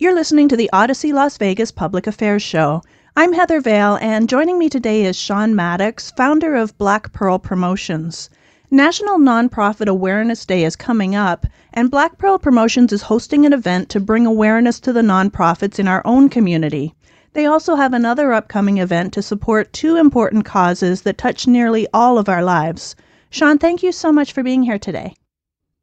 [0.00, 2.82] You're listening to the Audacy Las Vegas Public Affairs Show.
[3.16, 8.30] I'm Heather Vale, and joining me today is Shaun Maddox, founder of Black Pearl Promotions.
[8.70, 13.88] National Nonprofit Awareness Day is coming up, and Black Pearl Promotions is hosting an event
[13.88, 16.94] to bring awareness to the nonprofits in our own community.
[17.32, 22.18] They also have another upcoming event to support two important causes that touch nearly all
[22.18, 22.94] of our lives.
[23.30, 25.16] Sean, thank you so much for being here today.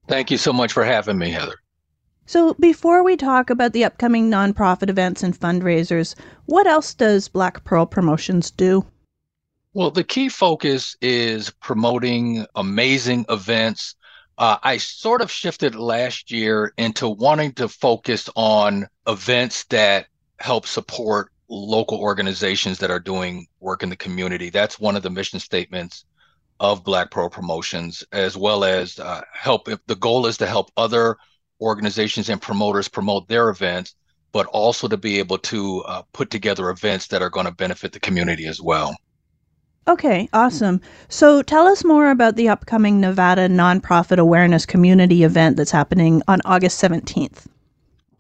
[0.08, 1.56] Thank you so much for having me, Heather.
[2.28, 7.64] So, before we talk about the upcoming nonprofit events and fundraisers, what else does Black
[7.64, 8.84] Pearl Promotions do?
[9.74, 13.96] Well, the key focus is promoting amazing events.
[14.40, 20.08] Uh, I sort of shifted last year into wanting to focus on events that
[20.40, 24.50] help support local organizations that are doing work in the community.
[24.50, 26.06] That's one of the mission statements
[26.60, 29.68] of Black Pearl Promotions, as well as uh, help.
[29.68, 31.18] If the goal is to help other
[31.62, 33.96] organizations and promoters promote their events,
[34.32, 37.92] but also to be able to uh, put together events that are going to benefit
[37.92, 38.96] the community as well.
[39.88, 40.82] Okay, awesome.
[41.10, 46.42] So tell us more about the upcoming Nevada Nonprofit Awareness Community event that's happening on
[46.44, 47.46] August 17th.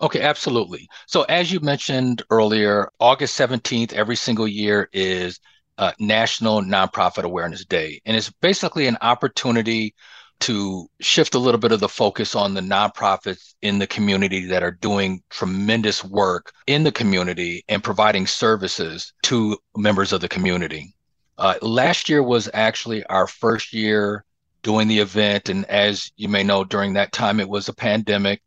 [0.01, 0.87] Okay, absolutely.
[1.07, 5.39] So, as you mentioned earlier, August 17th, every single year is
[5.77, 8.01] uh, National Nonprofit Awareness Day.
[8.05, 9.95] And it's basically an opportunity
[10.41, 14.63] to shift a little bit of the focus on the nonprofits in the community that
[14.63, 20.93] are doing tremendous work in the community and providing services to members of the community.
[21.37, 24.23] Uh, last year was actually our first year
[24.61, 25.49] doing the event.
[25.49, 28.41] And as you may know, during that time, it was a pandemic.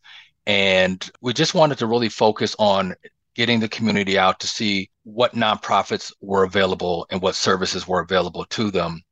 [0.46, 2.94] And we just wanted to really focus on
[3.34, 8.44] getting the community out to see what nonprofits were available and what services were available
[8.46, 9.02] to them.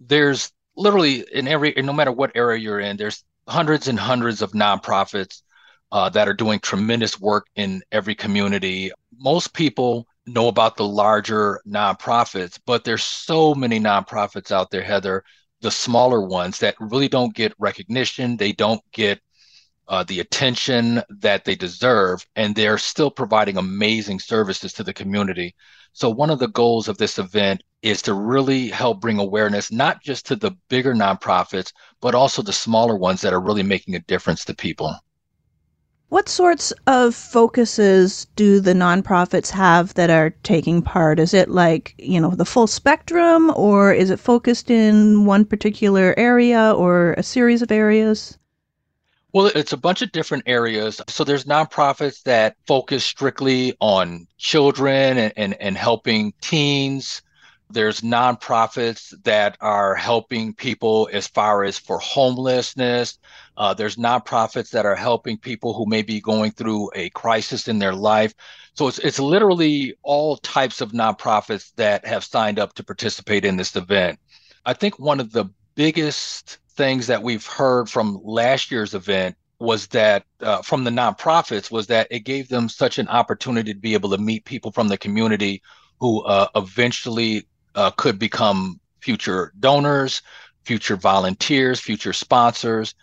[0.00, 4.52] There's literally in every no matter what area you're in there's hundreds and hundreds of
[4.52, 5.42] nonprofits
[5.92, 8.90] uh, that are doing tremendous work in every community.
[9.18, 15.22] Most people know about the larger nonprofits but there's so many nonprofits out there heather
[15.60, 19.20] the smaller ones that really don't get recognition they don't get
[19.88, 25.54] uh, the attention that they deserve and they're still providing amazing services to the community.
[25.92, 30.02] So one of the goals of this event is to really help bring awareness, not
[30.02, 34.00] just to the bigger nonprofits, but also the smaller ones that are really making a
[34.00, 34.96] difference to people.
[36.08, 41.18] What sorts of focuses do the nonprofits have that are taking part?
[41.18, 46.14] Is it like, you know, the full spectrum or is it focused in one particular
[46.16, 48.38] area or a series of areas?
[49.34, 51.02] Well, it's a bunch of different areas.
[51.08, 57.20] So there's nonprofits that focus strictly on children and, and, and helping teens.
[57.74, 63.18] There's nonprofits that are helping people as far as for homelessness.
[63.56, 67.80] Uh, there's nonprofits that are helping people who may be going through a crisis in
[67.80, 68.32] their life.
[68.74, 73.56] So it's it's literally all types of nonprofits that have signed up to participate in
[73.56, 74.20] this event.
[74.64, 79.88] I think one of the biggest things that we've heard from last year's event was
[79.88, 83.94] that uh, from the nonprofits was that it gave them such an opportunity to be
[83.94, 85.62] able to meet people from the community
[86.00, 90.22] who uh, eventually uh, could become future donors,
[90.64, 92.94] future volunteers, future sponsors.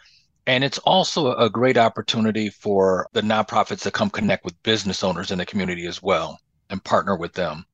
[0.48, 5.32] And it's also a great opportunity for the nonprofits to come connect with business owners
[5.32, 6.40] in the community as well
[6.70, 7.66] and partner with them.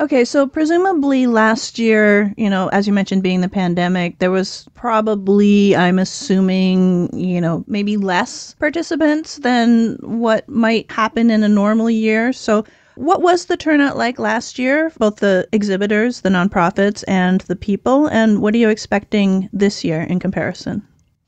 [0.00, 4.68] Okay, so presumably last year, you know, as you mentioned, being the pandemic, there was
[4.74, 11.90] probably, I'm assuming, you know, maybe less participants than what might happen in a normal
[11.90, 12.32] year.
[12.32, 12.64] So,
[12.98, 18.06] what was the turnout like last year, both the exhibitors, the nonprofits, and the people?
[18.08, 20.86] And what are you expecting this year in comparison?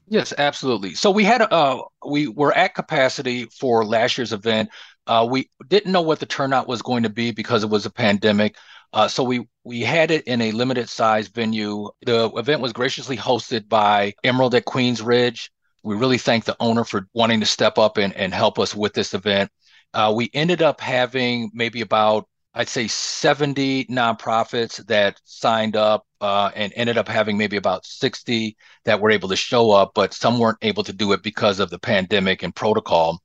[0.08, 0.94] Yes, absolutely.
[0.94, 4.70] So we had uh we were at capacity for last year's event.
[5.06, 7.90] Uh, we didn't know what the turnout was going to be because it was a
[7.90, 8.56] pandemic.
[8.92, 11.88] Uh, so we we had it in a limited size venue.
[12.04, 15.50] The event was graciously hosted by Emerald at Queensridge.
[15.84, 18.94] We really thank the owner for wanting to step up and, and help us with
[18.94, 19.50] this event.
[19.92, 26.50] Uh, we ended up having maybe about I'd say 70 nonprofits that signed up uh,
[26.54, 30.40] and ended up having maybe about 60 that were able to show up, but some
[30.40, 33.20] weren't able to do it because of the pandemic and protocol.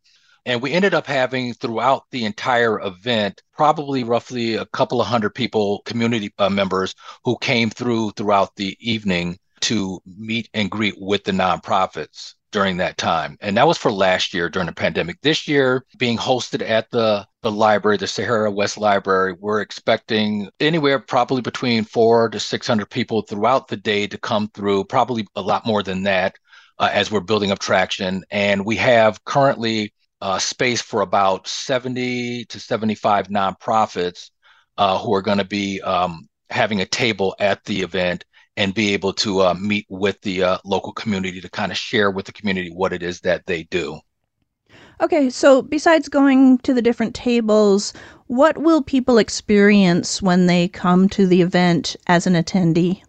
[0.46, 5.34] And we ended up having throughout the entire event, probably roughly a couple of hundred
[5.34, 11.24] people, community uh, members who came through throughout the evening to meet and greet with
[11.24, 13.38] the nonprofits during that time.
[13.42, 15.20] And that was for last year during the pandemic.
[15.22, 21.00] This year, being hosted at the, the library, the Sahara West Library, we're expecting anywhere
[21.00, 25.66] probably between four to 600 people throughout the day to come through, probably a lot
[25.66, 26.38] more than that
[26.80, 28.24] uh, as we're building up traction.
[28.32, 34.30] And we have currently uh, space for about 70 to 75 nonprofits
[34.78, 38.24] uh, who are going to be um, having a table at the event
[38.58, 42.12] and be able to uh, meet with the uh, local community to kind of share
[42.12, 44.00] with the community what it is that they do.
[45.02, 47.94] Okay, so besides going to the different tables,
[48.28, 53.02] what will people experience when they come to the event as an attendee?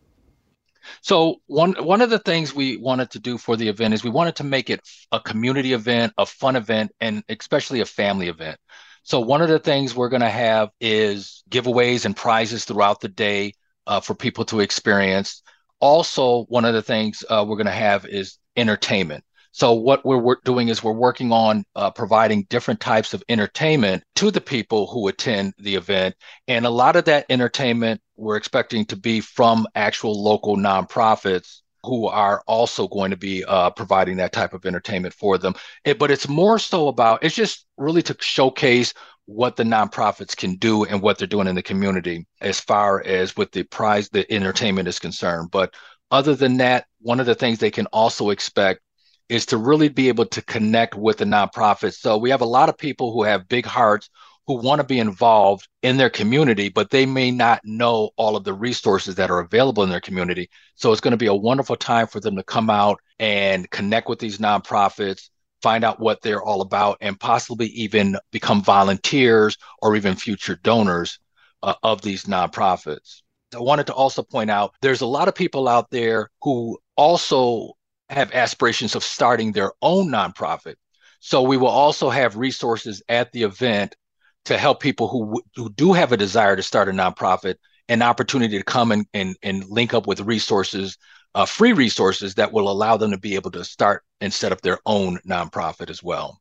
[1.00, 4.10] So one one of the things we wanted to do for the event is we
[4.10, 4.80] wanted to make it
[5.12, 8.58] a community event, a fun event, and especially a family event.
[9.02, 13.08] So one of the things we're going to have is giveaways and prizes throughout the
[13.08, 13.52] day
[13.86, 15.42] uh, for people to experience.
[15.80, 19.24] Also, one of the things uh, we're going to have is entertainment.
[19.52, 24.30] So what we're, doing is we're working on uh, providing different types of entertainment to
[24.30, 26.14] the people who attend the event,
[26.46, 32.06] and a lot of that entertainment we're expecting to be from actual local nonprofits who
[32.06, 35.54] are also going to be uh, providing that type of entertainment for them.
[35.86, 38.92] It, but it's more so about it's just really to showcase
[39.26, 43.36] what the nonprofits can do and what they're doing in the community as far as
[43.36, 45.50] with the prize the entertainment is concerned.
[45.50, 45.74] But
[46.10, 48.80] other than that, one of the things they can also expect
[49.28, 51.94] is to really be able to connect with the nonprofits.
[51.94, 54.08] So we have a lot of people who have big hearts
[54.46, 58.44] who want to be involved in their community, but they may not know all of
[58.44, 60.48] the resources that are available in their community.
[60.76, 64.08] So it's going to be a wonderful time for them to come out and connect
[64.08, 65.30] with these nonprofits,
[65.62, 71.18] find out what they're all about, and possibly even become volunteers or even future donors
[71.62, 73.22] uh, of these nonprofits.
[73.54, 77.72] I wanted to also point out there's a lot of people out there who also
[78.08, 80.74] have aspirations of starting their own nonprofit.
[81.20, 83.96] So we will also have resources at the event
[84.44, 87.56] to help people who who do have a desire to start a nonprofit
[87.88, 90.98] an opportunity to come and and, and link up with resources,
[91.36, 94.62] uh, free resources that will allow them to be able to start and set up
[94.62, 96.40] their own nonprofit as well.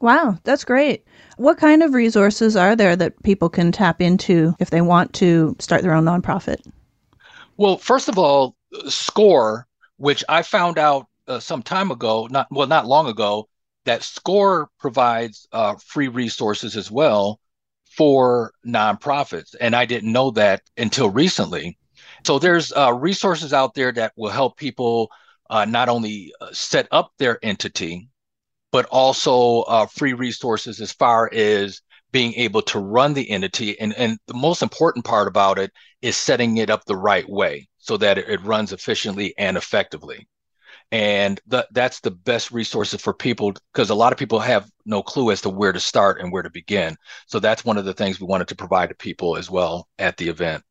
[0.00, 1.04] Wow, that's great.
[1.36, 5.54] What kind of resources are there that people can tap into if they want to
[5.58, 6.58] start their own nonprofit?
[7.56, 8.56] Well, first of all,
[8.88, 9.66] SCORE
[9.98, 13.48] which I found out uh, some time ago, not well, not long ago,
[13.84, 17.40] that SCORE provides uh, free resources as well
[17.84, 21.77] for nonprofits, and I didn't know that until recently.
[22.24, 25.10] So there's uh, resources out there that will help people
[25.50, 28.08] uh, not only uh, set up their entity,
[28.70, 31.80] but also uh, free resources as far as
[32.12, 33.78] being able to run the entity.
[33.80, 35.72] And, and the most important part about it
[36.02, 40.26] is setting it up the right way so that it, runs efficiently and effectively.
[40.90, 41.38] And
[41.70, 45.42] that's the best resources for people because a lot of people have no clue as
[45.42, 46.96] to where to start and where to begin.
[47.26, 50.16] So that's one of the things we wanted to provide to people as well at
[50.16, 50.64] the event.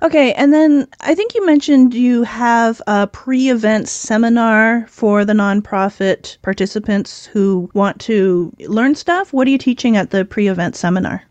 [0.00, 5.32] Okay, and then I think you mentioned you have a pre event seminar for the
[5.32, 9.32] nonprofit participants who want to learn stuff.
[9.32, 11.24] What are you teaching at the pre event seminar?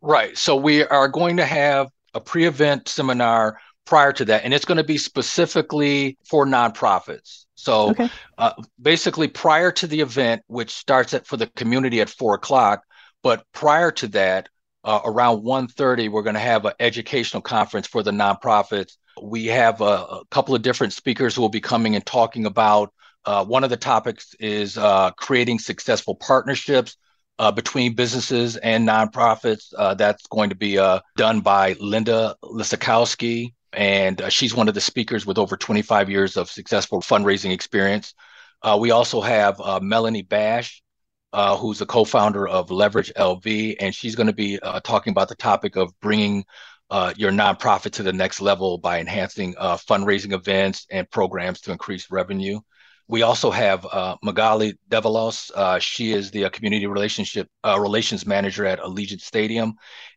[0.00, 0.36] Right.
[0.36, 4.64] So we are going to have a pre event seminar prior to that, and it's
[4.64, 7.46] going to be specifically for nonprofits.
[7.54, 8.10] So okay.
[8.38, 12.82] uh, basically, prior to the event, which starts at for the community at four o'clock,
[13.22, 14.48] but prior to that,
[14.84, 18.96] uh, around 1.30 we're going to have an educational conference for the nonprofits.
[19.20, 22.92] We have a, a, couple of different speakers who will be coming and talking about
[23.24, 26.96] uh, one of the topics is uh, creating successful partnerships
[27.38, 29.72] uh, between businesses and nonprofits.
[29.76, 34.80] Uh, that's going to be uh, done by linda lisakowski and she's one of the
[34.80, 38.14] speakers with over 25 years of successful fundraising experience.
[38.78, 40.82] We also have melanie bash
[41.32, 45.28] uh, who's the co-founder of Leverage LV, and she's going to be uh, talking about
[45.28, 46.44] the topic of bringing
[46.90, 51.72] uh, your nonprofit to the next level by enhancing uh, fundraising events and programs to
[51.72, 52.60] increase revenue.
[53.08, 55.50] We also have uh, Magali Devalos.
[55.54, 59.74] Uh, she is the community relationship relations manager at Allegiant Stadium,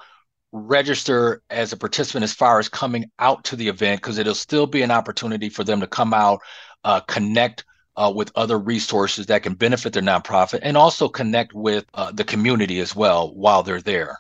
[0.53, 4.67] register as a participant as far as coming out to the event because it'll still
[4.67, 6.41] be an opportunity for them to come out,
[6.85, 7.65] uh, connect
[7.97, 12.25] uh, with other resources that can benefit their nonprofit, and also connect with uh, the
[12.25, 14.19] community as well while they're there.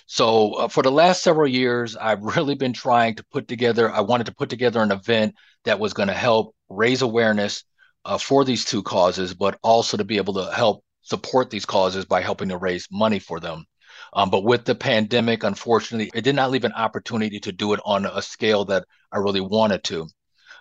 [0.07, 4.01] So, uh, for the last several years, I've really been trying to put together, I
[4.01, 7.63] wanted to put together an event that was going to help raise awareness
[8.07, 12.05] uh, for these two causes, but also to be able to help support these causes
[12.05, 13.65] by helping to raise money for them.
[14.13, 17.81] Um, but with the pandemic, unfortunately, it did not leave an opportunity to do it
[17.85, 20.09] on a scale that I really wanted to.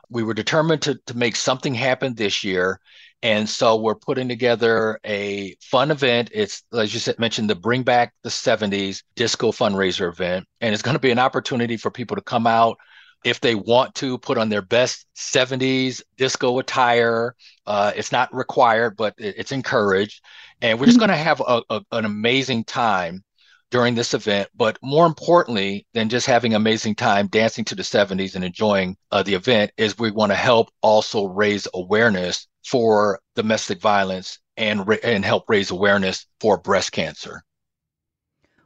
[0.09, 2.79] We were determined to, to make something happen this year.
[3.23, 6.29] And so we're putting together a fun event.
[6.33, 10.45] It's, as you said, mentioned, the Bring Back the 70s disco fundraiser event.
[10.61, 12.77] And it's going to be an opportunity for people to come out,
[13.25, 17.35] if they want to put on their best 70s disco attire.
[17.65, 20.23] Uh, it's not required, but it's encouraged.
[20.61, 21.07] And we're just mm-hmm.
[21.07, 23.23] going to have a, a, an amazing time
[23.71, 24.47] during this event.
[24.55, 29.23] But more importantly than just having amazing time dancing to the 70s and enjoying uh,
[29.23, 35.25] the event is we want to help also raise awareness for domestic violence and, and
[35.25, 37.43] help raise awareness for breast cancer.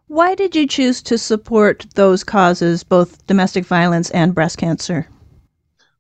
[0.10, 5.08] Why did you choose to support those causes, both domestic violence and breast cancer?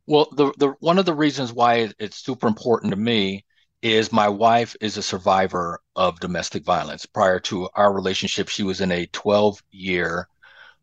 [0.07, 3.45] Well, the, the one of the reasons why it's super important to me
[3.83, 7.05] is my wife is a survivor of domestic violence.
[7.05, 10.27] Prior to our relationship, she was in a 12 year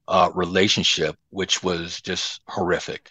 [0.06, 3.10] uh, relationship, which was just horrific,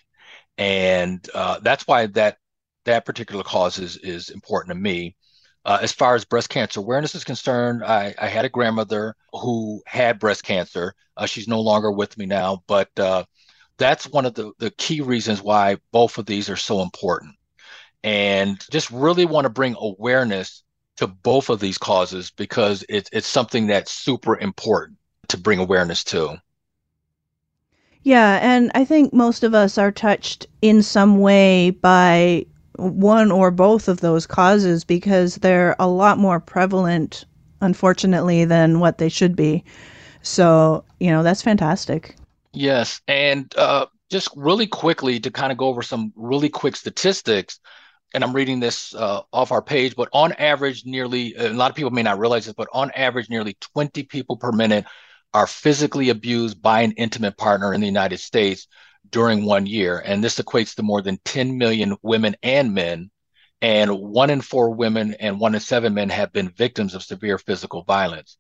[0.58, 2.38] and uh, that's why that
[2.86, 5.18] that particular cause is is important to me.
[5.66, 9.82] Uh, as far as breast cancer awareness is concerned, I, I had a grandmother who
[9.88, 10.94] had breast cancer.
[11.18, 13.24] Uh, she's no longer with me now, but uh,
[13.78, 17.36] that's one of the, the key reasons why both of these are so important.
[18.04, 20.64] And just really want to bring awareness
[20.98, 24.98] to both of these causes because it's it's something that's super important
[25.30, 26.38] to bring awareness to.
[28.04, 32.46] Yeah, and I think most of us are touched in some way by
[32.78, 37.26] one or both of those causes because they're a lot more prevalent,
[37.62, 39.64] unfortunately, than what they should be.
[40.22, 42.16] So, you know, that's fantastic.
[42.54, 43.02] Yes.
[43.08, 47.60] And uh, just really quickly to kind of go over some really quick statistics,
[48.14, 51.76] and I'm reading this uh, off our page, but on average, nearly, a lot of
[51.76, 54.86] people may not realize this, but on average, nearly 20 people per minute
[55.34, 58.68] are physically abused by an intimate partner in the United States
[59.10, 60.00] during one year.
[60.00, 63.12] And this equates to more than 10 million women and men.
[63.62, 67.38] And one in four women and one in seven men have been victims of severe
[67.38, 68.38] physical violence.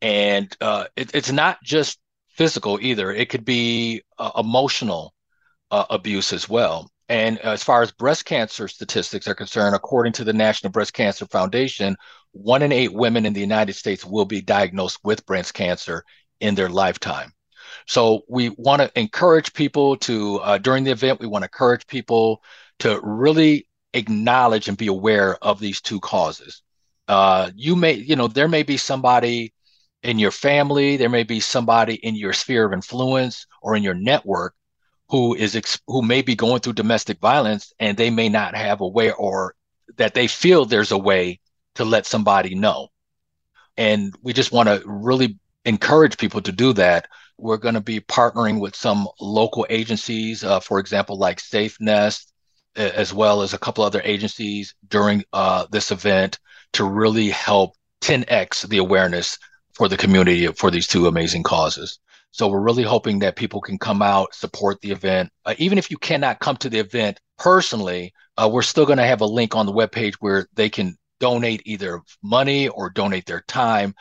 [0.00, 1.98] And uh, it, it's not just
[2.30, 3.12] physical either.
[3.12, 5.14] It could be uh, emotional
[5.70, 6.90] uh, abuse as well.
[7.08, 11.26] And as far as breast cancer statistics are concerned, according to the National Breast Cancer
[11.26, 11.96] Foundation,
[12.32, 16.02] one in eight women in the United States will be diagnosed with breast cancer
[16.40, 17.33] in their lifetime.
[17.86, 21.86] So we want to encourage people to, uh, during the event, we want to encourage
[21.86, 22.42] people
[22.80, 26.62] to really acknowledge and be aware of these two causes.
[27.08, 29.52] Uh, you may, you know, there may be somebody
[30.02, 33.94] in your family, there may be somebody in your sphere of influence or in your
[33.94, 34.54] network
[35.08, 38.80] who is ex- who may be going through domestic violence and they may not have
[38.80, 39.54] a way or
[39.96, 41.40] that they feel there's a way
[41.74, 42.88] to let somebody know.
[43.76, 47.08] And we just want to really encourage people to do that.
[47.38, 52.26] We're going to be partnering with some local agencies, uh, for example, like SafeNest,
[52.76, 56.38] as well as a couple other agencies during uh, this event
[56.72, 59.38] to really help 10x the awareness
[59.74, 61.98] for the community for these two amazing causes.
[62.30, 65.30] So we're really hoping that people can come out, support the event.
[65.44, 69.06] Uh, even if you cannot come to the event personally, uh, we're still going to
[69.06, 73.42] have a link on the webpage where they can donate either money or donate their
[73.46, 73.94] time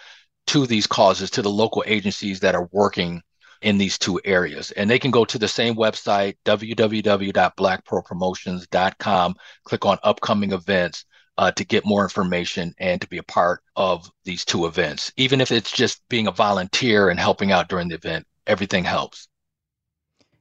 [0.48, 3.22] to these causes, to the local agencies that are working
[3.62, 4.72] in these two areas.
[4.72, 11.06] And they can go to the same website, www.blackpearlpromotions.com, click on upcoming events
[11.38, 15.12] uh, to get more information and to be a part of these two events.
[15.18, 19.28] Even if it's just being a volunteer and helping out during the event, everything helps.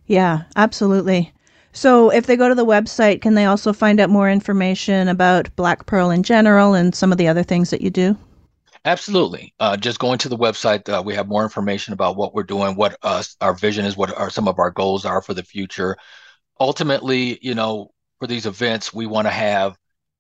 [0.07, 1.33] Yeah, absolutely.
[1.75, 5.55] So, if they go to the website, can they also find out more information about
[5.57, 8.15] Black Pearl in general and some of the other things that you do?
[8.85, 9.55] Absolutely.
[9.61, 12.75] Uh, just going to the website, uh, we have more information about what we're doing,
[12.75, 15.97] what uh, our vision is, what are some of our goals are for the future.
[16.59, 19.77] Ultimately, you know, for these events, we want to have,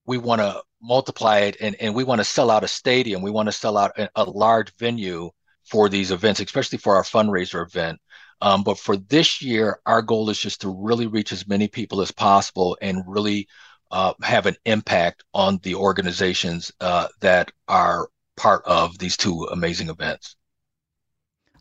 [0.06, 3.20] we want to multiply it and, and we want to sell out a stadium.
[3.22, 5.30] We want to sell out a, a, large venue
[5.64, 8.00] for these events, especially for our fundraiser event.
[8.40, 12.00] Um, but for this year, our goal is just to really reach as many people
[12.00, 13.48] as possible and really
[13.92, 19.88] uh, have an impact on the organizations uh, that are part of these two amazing
[19.88, 20.36] events.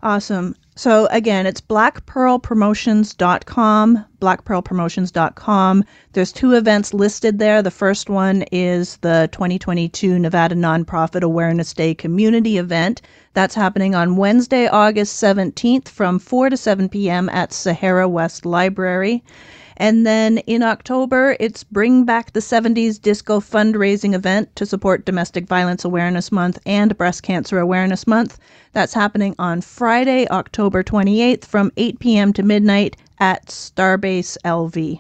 [0.04, 0.56] Awesome.
[0.75, 5.84] So again, it's blackpearlpromotions.com, blackpearlpromotions.com.
[6.14, 7.62] There's two events listed there.
[7.62, 13.03] The first one is the 2022 Nevada Nonprofit Awareness Day community event.
[13.36, 17.29] That's happening on Wednesday, August 17th from 4 to 7 p.m.
[17.29, 19.24] at Sahara West Library.
[19.77, 25.48] And then in October, it's Bring Back the 70s Disco fundraising event to support Domestic
[25.48, 28.40] Violence Awareness Month and Breast Cancer Awareness Month.
[28.74, 32.34] That's happening on Friday, October 28th from 8 p.m.
[32.34, 35.00] to midnight at Starbase LV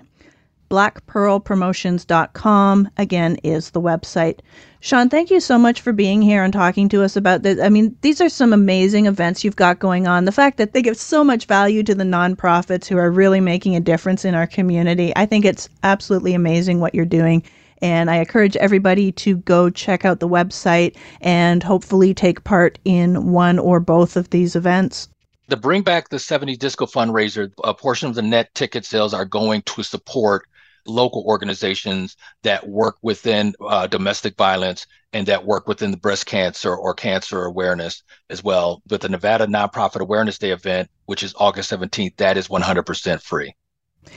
[0.71, 4.39] blackpearlpromotions.com again is the website.
[4.83, 7.59] Shaun, thank you so much for being here and talking to us about this.
[7.61, 10.25] I mean, these are some amazing events you've got going on.
[10.25, 13.75] The fact that they give so much value to the nonprofits who are really making
[13.75, 15.13] a difference in our community.
[15.15, 17.43] I think it's absolutely amazing what you're doing.
[17.83, 23.31] And I encourage everybody to go check out the website and hopefully take part in
[23.31, 25.09] one or both of these events
[25.51, 29.25] the Bring Back the 70s Disco fundraiser, a portion of the net ticket sales are
[29.25, 30.47] going to support
[30.85, 36.75] local organizations that work within uh, domestic violence and that work within the breast cancer
[36.75, 38.81] or cancer awareness as well.
[38.87, 43.53] But the Nevada Nonprofit Awareness Day event, which is August 17th, that is 100% free.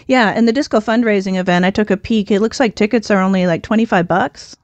[0.06, 2.30] Yeah, and the disco fundraising event, I took a peek.
[2.30, 4.56] It looks like tickets are only like 25 bucks.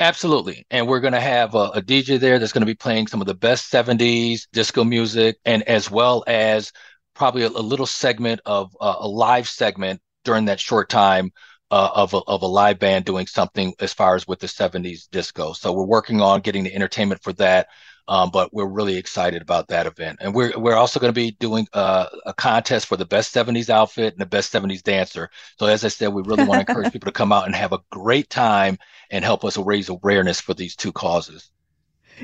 [0.00, 0.64] Absolutely.
[0.70, 3.20] And we're going to have a, a, DJ there that's going to be playing some
[3.20, 6.72] of the best 70s disco music and as well as
[7.14, 11.32] probably a, a little segment of uh, a live segment during that short time
[11.70, 15.08] uh, of, a, of a live band doing something as far as with the 70s
[15.10, 15.52] disco.
[15.52, 17.68] So we're working on getting the entertainment for that.
[18.08, 21.32] Um, but we're really excited about that event, and we're we're also going to be
[21.32, 25.28] doing uh, a contest for the best '70s outfit and the best '70s dancer.
[25.58, 27.74] So as I said, we really want to encourage people to come out and have
[27.74, 28.78] a great time
[29.10, 31.50] and help us raise awareness for these two causes.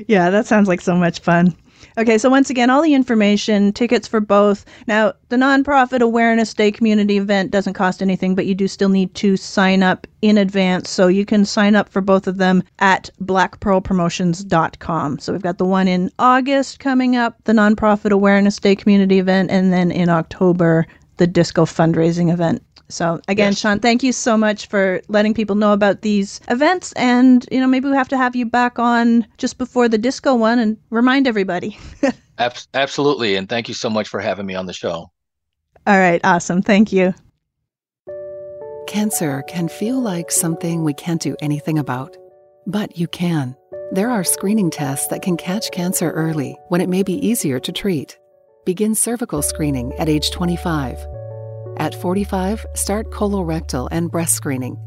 [0.07, 1.55] Yeah, that sounds like so much fun.
[1.97, 4.65] Okay, so once again, all the information, tickets for both.
[4.85, 9.13] Now, the Nonprofit Awareness Day community event doesn't cost anything, but you do still need
[9.15, 10.89] to sign up in advance.
[10.89, 15.19] So you can sign up for both of them at blackpearlpromotions.com.
[15.19, 19.49] So we've got the one in August coming up, the Nonprofit Awareness Day community event,
[19.49, 20.85] and then in October,
[21.17, 22.61] the disco fundraising event.
[22.89, 23.59] So again, yes.
[23.59, 26.93] Shaun, thank you so much for letting people know about these events.
[26.93, 30.35] And, you know, maybe we have to have you back on just before the disco
[30.35, 31.77] one and remind everybody.
[32.73, 33.35] Absolutely.
[33.35, 35.11] And thank you so much for having me on the show.
[35.87, 36.21] All right.
[36.23, 36.61] Awesome.
[36.61, 37.13] Thank you.
[38.87, 42.15] Cancer can feel like something we can't do anything about,
[42.67, 43.55] but you can.
[43.91, 47.71] There are screening tests that can catch cancer early when it may be easier to
[47.71, 48.17] treat
[48.65, 50.97] begin cervical screening at age 25.
[51.77, 54.77] At 45, start colorectal and breast screening.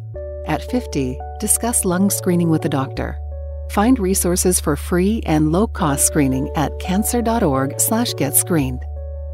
[0.46, 3.18] At 50, discuss lung screening with a doctor.
[3.70, 8.80] Find resources for free and low-cost screening at cancer.org/getscreened.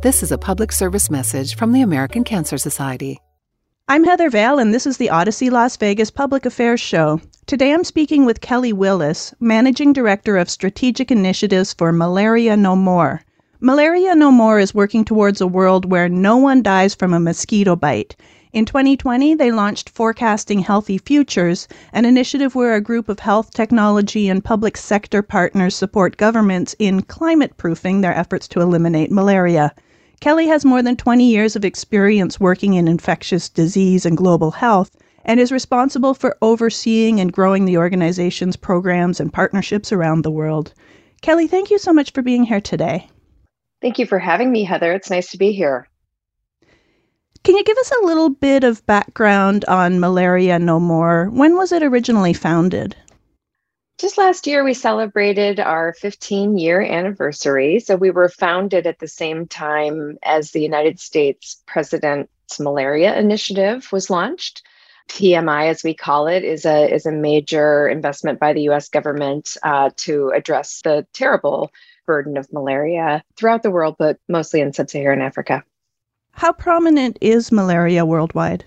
[0.02, 3.20] This is a public service message from the American Cancer Society.
[3.86, 7.20] I'm Heather Vale, and this is the Audacy Las Vegas Public Affairs Show.
[7.46, 13.22] Today I'm speaking with Kelly Willis, Managing Director of Strategic Initiatives for Malaria No More.
[13.64, 17.74] Malaria No More is working towards a world where no one dies from a mosquito
[17.74, 18.14] bite.
[18.52, 24.28] In 2020, they launched Forecasting Healthy Futures, an initiative where a group of health, technology,
[24.28, 29.72] and public sector partners support governments in climate proofing their efforts to eliminate malaria.
[30.20, 34.94] Kelly has more than 20 years of experience working in infectious disease and global health
[35.24, 40.74] and is responsible for overseeing and growing the organization's programs and partnerships around the world.
[41.22, 43.08] Kelly, thank you so much for being here today.
[43.84, 44.94] Thank you for having me, Heather.
[44.94, 45.86] It's nice to be here.
[47.42, 51.26] Can you give us a little bit of background on Malaria No More?
[51.26, 52.96] When was it originally founded?
[53.98, 57.78] Just last year, we celebrated our 15 year anniversary.
[57.78, 63.92] So we were founded at the same time as the United States President's Malaria Initiative
[63.92, 64.62] was launched.
[65.10, 69.58] PMI, as we call it, is a, is a major investment by the US government
[69.62, 71.70] uh, to address the terrible
[72.06, 75.64] burden of malaria throughout the world, but mostly in sub Saharan Africa.
[76.32, 78.64] How prominent is malaria worldwide?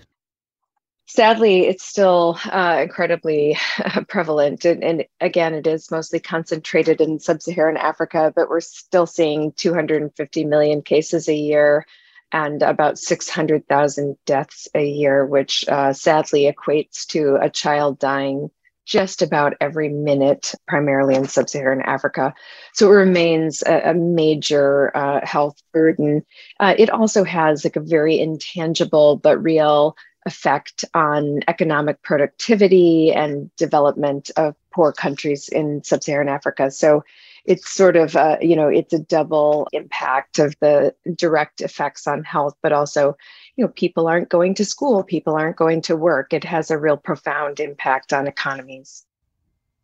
[1.06, 3.56] Sadly, it's still uh, incredibly
[4.08, 4.64] prevalent.
[4.66, 9.52] And, and, again, it is mostly concentrated in sub Saharan Africa, but we're still seeing
[9.52, 11.86] 250 million cases a year
[12.30, 18.50] and about 600,000 deaths a year, which uh, sadly equates to a child dying
[18.88, 22.34] just about every minute, primarily in sub Saharan Africa.
[22.72, 26.24] So it remains a, a major uh, health burden.
[26.58, 33.54] Uh, it also has like a very intangible but real effect on economic productivity and
[33.56, 36.70] development of poor countries in sub Saharan Africa.
[36.70, 37.04] So
[37.44, 42.22] it's sort of uh, you know it's a double impact of the direct effects on
[42.24, 43.16] health but also
[43.58, 46.32] you know people aren't going to school people aren't going to work.
[46.32, 49.04] It has a real profound impact on economies.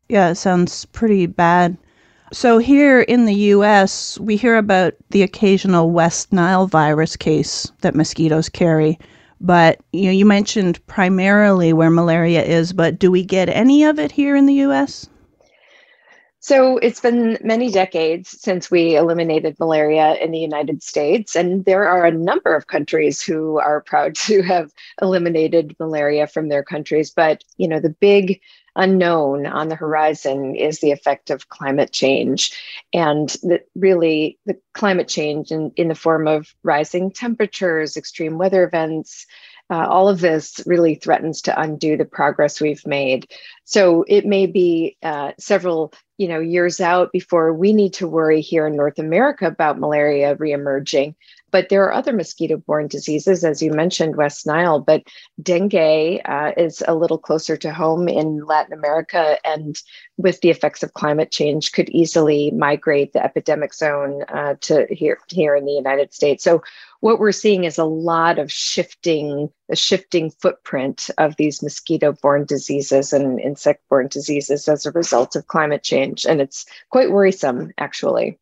[0.08, 1.76] Yeah it sounds pretty bad.
[2.32, 7.96] So here in the US we hear about the occasional West Nile virus case that
[7.96, 8.98] mosquitoes carry
[9.40, 13.98] but you know you mentioned primarily where malaria is but do we get any of
[13.98, 15.08] it here in the US
[16.44, 21.88] so it's been many decades since we eliminated malaria in the United States, and there
[21.88, 27.10] are a number of countries who are proud to have eliminated malaria from their countries.
[27.10, 28.42] But you know, the big
[28.76, 32.52] unknown on the horizon is the effect of climate change,
[32.92, 38.64] and that really the climate change in, in the form of rising temperatures, extreme weather
[38.64, 39.24] events.
[39.70, 43.30] Uh, all of this really threatens to undo the progress we've made.
[43.64, 48.40] So it may be uh, several you know years out before we need to worry
[48.40, 51.14] here in North America about malaria reemerging.
[51.50, 54.80] But there are other mosquito-borne diseases, as you mentioned, West Nile.
[54.80, 55.04] But
[55.40, 59.76] dengue uh, is a little closer to home in Latin America, and
[60.16, 65.18] with the effects of climate change, could easily migrate the epidemic zone uh, to here
[65.28, 66.42] here in the United States.
[66.42, 66.62] So
[67.04, 73.12] what we're seeing is a lot of shifting, the shifting footprint of these mosquito-borne diseases
[73.12, 78.38] and insect-borne diseases as a result of climate change, and it's quite worrisome, actually.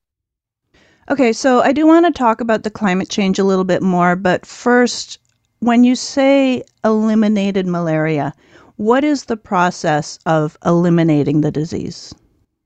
[1.11, 4.15] Okay, so I do want to talk about the climate change a little bit more,
[4.15, 5.19] but first,
[5.59, 8.33] when you say eliminated malaria,
[8.77, 12.15] what is the process of eliminating the disease?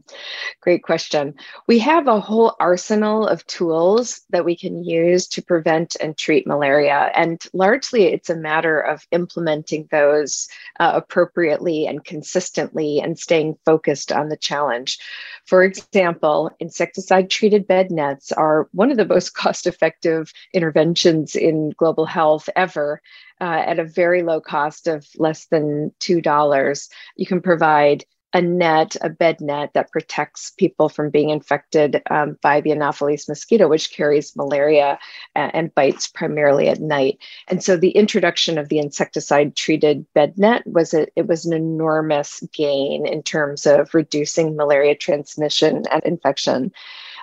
[0.60, 1.34] Great question.
[1.66, 6.46] We have a whole arsenal of tools that we can use to prevent and treat
[6.46, 7.10] malaria.
[7.14, 14.12] And largely, it's a matter of implementing those uh, appropriately and consistently and staying focused
[14.12, 14.98] on the challenge.
[15.46, 21.70] For example, insecticide treated bed nets are one of the most cost effective interventions in
[21.70, 23.02] global health ever.
[23.40, 28.94] Uh, at a very low cost of less than $2, you can provide a net,
[29.00, 33.92] a bed net that protects people from being infected um, by the Anopheles mosquito, which
[33.92, 34.98] carries malaria
[35.34, 37.18] and, and, bites primarily at night.
[37.48, 41.54] And so the introduction of the insecticide treated bed net was a, it was an
[41.54, 46.72] enormous gain in terms of reducing malaria transmission and infection.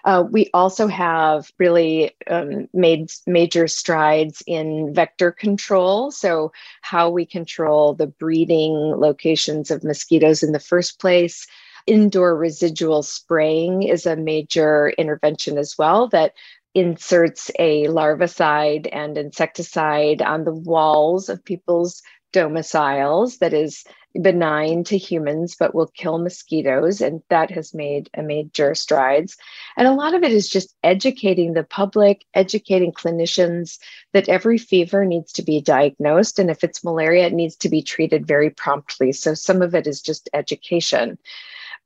[0.06, 6.12] Uh, we also have really um, made major strides in vector control.
[6.12, 11.48] So, how we control the breeding locations of mosquitoes in the first place.
[11.88, 16.34] Indoor residual spraying is a major intervention as well that
[16.76, 22.02] inserts a larvicide and insecticide on the walls of people's
[22.36, 23.86] domiciles that is
[24.21, 29.38] benign to humans but will kill mosquitoes and that has made a major strides.
[29.78, 33.80] And a lot of it is just educating the public educating clinicians
[34.12, 37.82] that every fever needs to be diagnosed and if it's malaria it needs to be
[37.82, 39.13] treated very promptly.
[39.13, 41.17] So some of it is just education.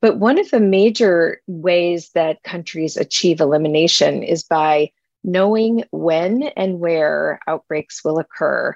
[0.02, 4.92] But one of the major ways that countries achieve elimination is by
[5.24, 8.76] knowing when and where outbreaks will occur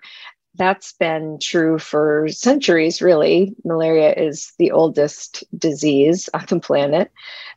[0.56, 3.56] that's been true for centuries, really.
[3.66, 7.12] Malaria is the oldest disease on the planet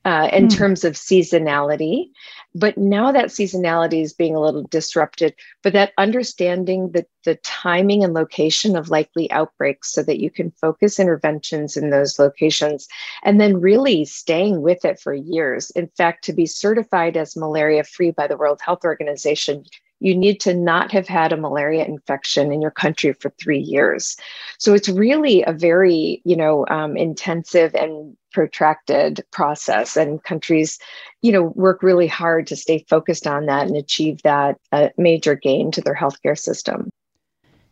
[0.07, 0.57] uh, in mm.
[0.57, 2.11] terms of seasonality.
[2.55, 8.03] But now that seasonality is being a little disrupted, but that understanding the, the timing
[8.03, 12.89] and location of likely outbreaks so that you can focus interventions in those locations
[13.25, 15.71] and then really staying with it for years.
[15.73, 19.65] In fact, to be certified as malaria free by the World Health Organization,
[20.01, 24.17] you need to not have had a malaria infection in your country for three years.
[24.59, 29.97] So it's really a very, you know, um, intensive and protracted process.
[29.97, 30.79] And countries,
[31.23, 35.35] you know, work really hard to stay focused on that and achieve that uh, major
[35.35, 36.91] gain to their healthcare system.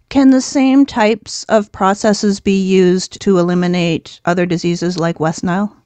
[0.09, 5.77] Can the same types of processes be used to eliminate other diseases like West Nile?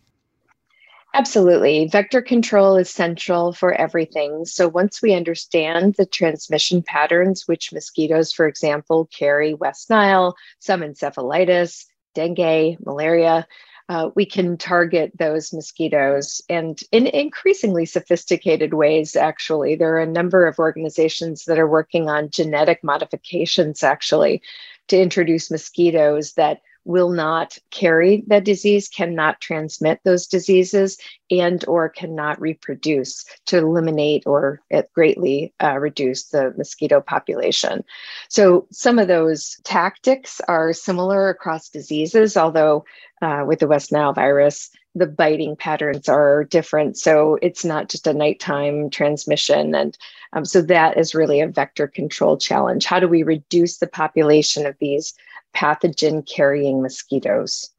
[1.15, 1.89] Absolutely.
[1.89, 4.45] Vector control is central for everything.
[4.45, 10.83] So once we understand the transmission patterns, which mosquitoes, for example, carry West Nile, some
[10.83, 13.47] encephalitis, dengue, malaria,
[13.89, 19.75] uh, we can target those mosquitoes and in increasingly sophisticated ways, actually.
[19.77, 24.43] There are a number of organizations that are working on genetic modifications, actually,
[24.89, 30.99] to introduce mosquitoes that will not carry that disease cannot transmit those diseases
[31.31, 34.61] and or cannot reproduce to eliminate or
[34.95, 37.85] greatly uh, reduce the mosquito population.
[38.29, 42.85] So some of those tactics are similar across diseases although
[43.21, 46.99] uh, with the west nile virus the biting patterns are different.
[46.99, 49.97] So it's not just a nighttime transmission and
[50.33, 52.85] um, so that is really a vector control challenge.
[52.85, 55.15] How do we reduce the population of these
[55.55, 57.71] pathogen carrying mosquitoes.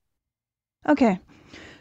[0.88, 1.20] Okay.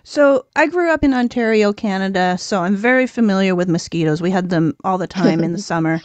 [0.05, 4.23] So I grew up in Ontario, Canada, so I'm very familiar with mosquitoes.
[4.23, 6.01] We had them all the time in the summer.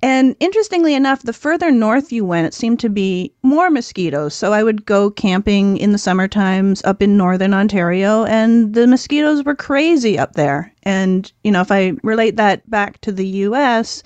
[0.00, 4.32] And interestingly enough, the further north you went, it seemed to be more mosquitoes.
[4.32, 8.86] So I would go camping in the summer times up in northern Ontario, and the
[8.86, 10.72] mosquitoes were crazy up there.
[10.84, 14.04] And, you know, if I relate that back to the US,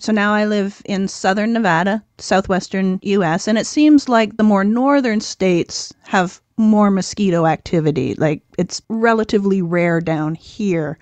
[0.00, 4.64] so now I live in southern Nevada, southwestern US, and it seems like the more
[4.64, 8.14] northern states have more mosquito activity.
[8.14, 10.98] Like it's relatively rare down here.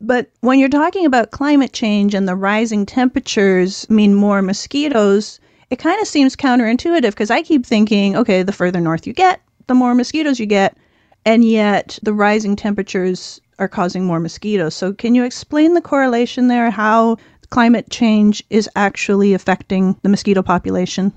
[0.00, 5.78] But when you're talking about climate change and the rising temperatures mean more mosquitoes, it
[5.78, 9.74] kind of seems counterintuitive because I keep thinking, okay, the further north you get, the
[9.74, 10.76] more mosquitoes you get,
[11.24, 14.74] and yet the rising temperatures are causing more mosquitoes.
[14.74, 16.70] So can you explain the correlation there?
[16.70, 17.16] How
[17.54, 21.12] climate change is actually affecting the mosquito population?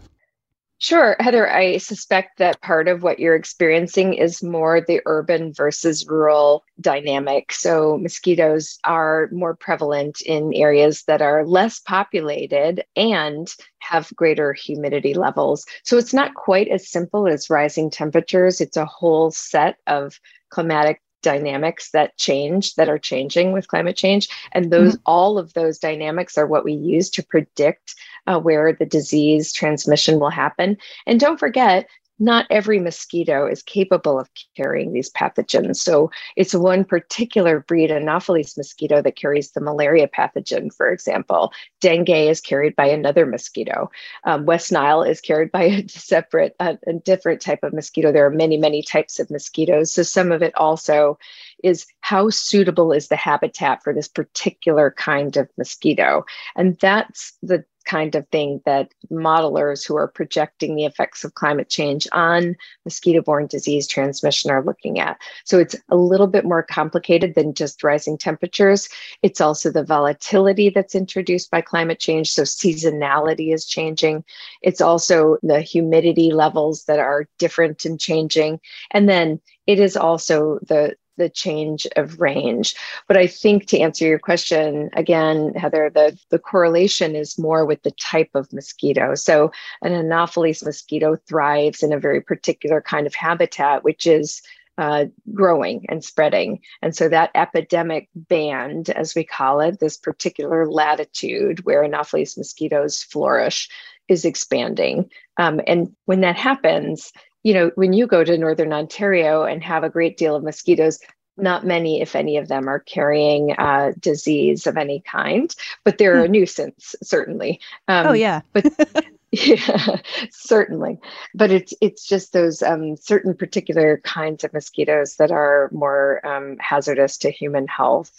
[0.77, 1.51] Sure, Heather.
[1.51, 7.51] I suspect that part of what you're experiencing is more the urban versus rural dynamic.
[7.51, 15.15] So, mosquitoes are more prevalent in areas that are less populated and have greater humidity
[15.15, 15.65] levels.
[15.81, 20.19] So, it's not quite as simple as rising temperatures, it's a whole set of
[20.51, 25.01] climatic dynamics that change that are changing with climate change and those mm-hmm.
[25.05, 27.95] all of those dynamics are what we use to predict
[28.27, 31.87] uh, where the disease transmission will happen and don't forget
[32.19, 35.77] not every mosquito is capable of carrying these pathogens.
[35.77, 41.51] So it's one particular breed, Anopheles mosquito, that carries the malaria pathogen, for example.
[41.81, 43.91] Dengue is carried by another mosquito.
[44.23, 48.11] Um, West Nile is carried by a separate, a different type of mosquito.
[48.11, 49.93] There are many, many types of mosquitoes.
[49.93, 51.19] So some of it also
[51.63, 56.23] is how suitable is the habitat for this particular kind of mosquito.
[56.55, 61.69] And that's the kind of thing that modelers who are projecting the effects of climate
[61.69, 65.17] change on mosquito borne disease transmission are looking at.
[65.45, 68.89] So it's a little bit more complicated than just rising temperatures.
[69.23, 72.31] It's also the volatility that's introduced by climate change.
[72.31, 74.25] So seasonality is changing.
[74.61, 78.59] It's also the humidity levels that are different and changing.
[78.91, 82.75] And then it is also the the change of range.
[83.07, 87.83] But I think to answer your question again, Heather, the, the correlation is more with
[87.83, 89.15] the type of mosquito.
[89.15, 89.51] So
[89.81, 94.41] an Anopheles mosquito thrives in a very particular kind of habitat, which is
[94.77, 96.59] uh, growing and spreading.
[96.81, 103.01] And so that epidemic band, as we call it, this particular latitude where Anopheles mosquitoes
[103.01, 103.69] flourish,
[104.07, 105.09] is expanding.
[105.37, 107.11] Um, and when that happens,
[107.43, 110.99] you know, when you go to Northern Ontario and have a great deal of mosquitoes,
[111.37, 116.19] not many, if any of them, are carrying uh, disease of any kind, but they're
[116.19, 116.25] hmm.
[116.25, 117.59] a nuisance, certainly.
[117.87, 118.41] Um, oh, yeah.
[118.53, 118.65] but
[119.31, 119.97] yeah,
[120.31, 120.99] certainly.
[121.35, 126.57] But it's it's just those um, certain particular kinds of mosquitoes that are more um,
[126.59, 128.11] hazardous to human health,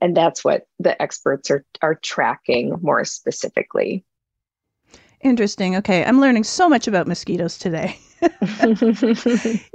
[0.00, 4.04] and that's what the experts are are tracking more specifically.
[5.22, 5.76] Interesting.
[5.76, 7.98] Okay, I'm learning so much about mosquitoes today.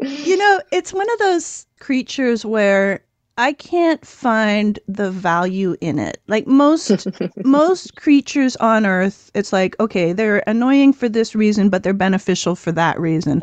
[0.02, 3.04] you know, it's one of those creatures where
[3.38, 6.22] I can't find the value in it.
[6.28, 7.08] Like most
[7.44, 12.56] most creatures on earth, it's like, okay, they're annoying for this reason, but they're beneficial
[12.56, 13.42] for that reason.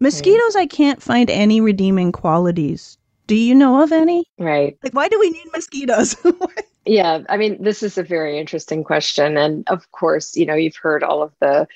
[0.00, 2.96] Mosquitoes, I can't find any redeeming qualities.
[3.26, 4.24] Do you know of any?
[4.38, 4.78] Right.
[4.82, 6.16] Like why do we need mosquitoes?
[6.86, 10.76] yeah, I mean, this is a very interesting question and of course, you know, you've
[10.76, 11.66] heard all of the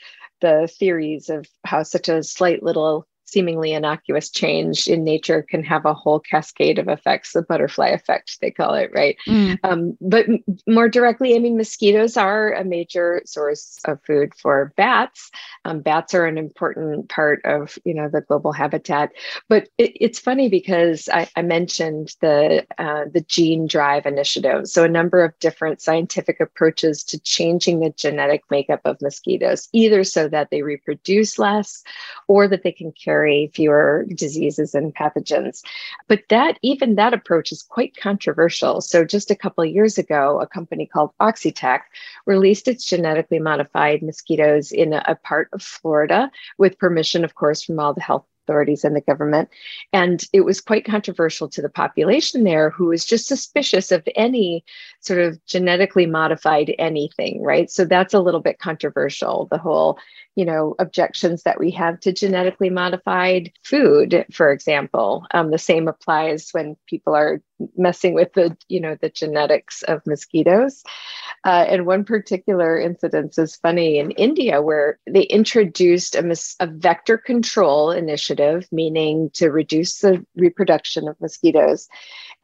[0.42, 5.86] the theories of how such a slight little seemingly innocuous change in nature can have
[5.86, 9.16] a whole cascade of effects, the butterfly effect, they call it, right?
[9.26, 9.58] Mm.
[9.64, 14.72] Um, but m- more directly, I mean, mosquitoes are a major source of food for
[14.76, 15.30] bats.
[15.64, 19.10] Um, bats are an important part of, you know, the global habitat.
[19.48, 24.66] But it, it's funny because I, I mentioned the uh, the gene drive initiative.
[24.68, 30.04] So a number of different scientific approaches to changing the genetic makeup of mosquitoes, either
[30.04, 31.82] so that they reproduce less
[32.28, 35.62] or that they can carry carry fewer diseases and pathogens.
[36.08, 38.80] But that even that approach is quite controversial.
[38.80, 41.80] So just a couple years ago, a company called Oxitec
[42.26, 47.62] released its genetically modified mosquitoes in a, a part of Florida with permission, of course,
[47.62, 49.48] from all the health authorities and the government.
[49.92, 54.64] And it was quite controversial to the population there who was just suspicious of any
[54.98, 57.70] sort of genetically modified anything, right?
[57.70, 59.96] So that's a little bit controversial, the whole
[60.34, 65.26] you know objections that we have to genetically modified food for example.
[65.32, 67.42] Um, the same applies when people are
[67.76, 70.82] messing with the you know the genetics of mosquitoes.
[71.44, 76.66] Uh, and one particular incident is funny in india where they introduced a, mis- a
[76.66, 81.88] vector control initiative meaning to reduce the reproduction of mosquitoes.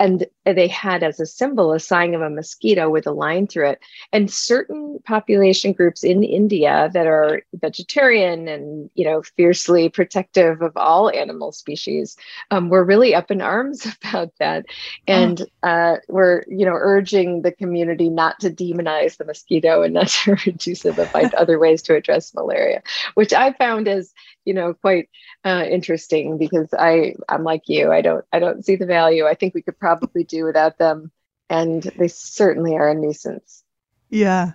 [0.01, 3.71] And they had as a symbol a sign of a mosquito with a line through
[3.71, 3.81] it.
[4.13, 7.43] And certain population groups in india that are
[7.79, 12.17] vegetarian and you know fiercely protective of all animal species
[12.51, 14.67] um, were really up in arms about that
[15.07, 15.69] and oh.
[15.69, 20.37] uh, we're you know urging the community not to demonize the mosquito and not to
[20.47, 22.83] reduce it but find other ways to address malaria
[23.15, 24.13] which i found is
[24.45, 25.09] you know quite
[25.45, 29.35] uh, interesting because I I'm like you I don't I don't see the value I
[29.35, 31.13] think we could probably do without them
[31.51, 33.63] and they certainly are a nuisance.
[34.09, 34.53] Yeah.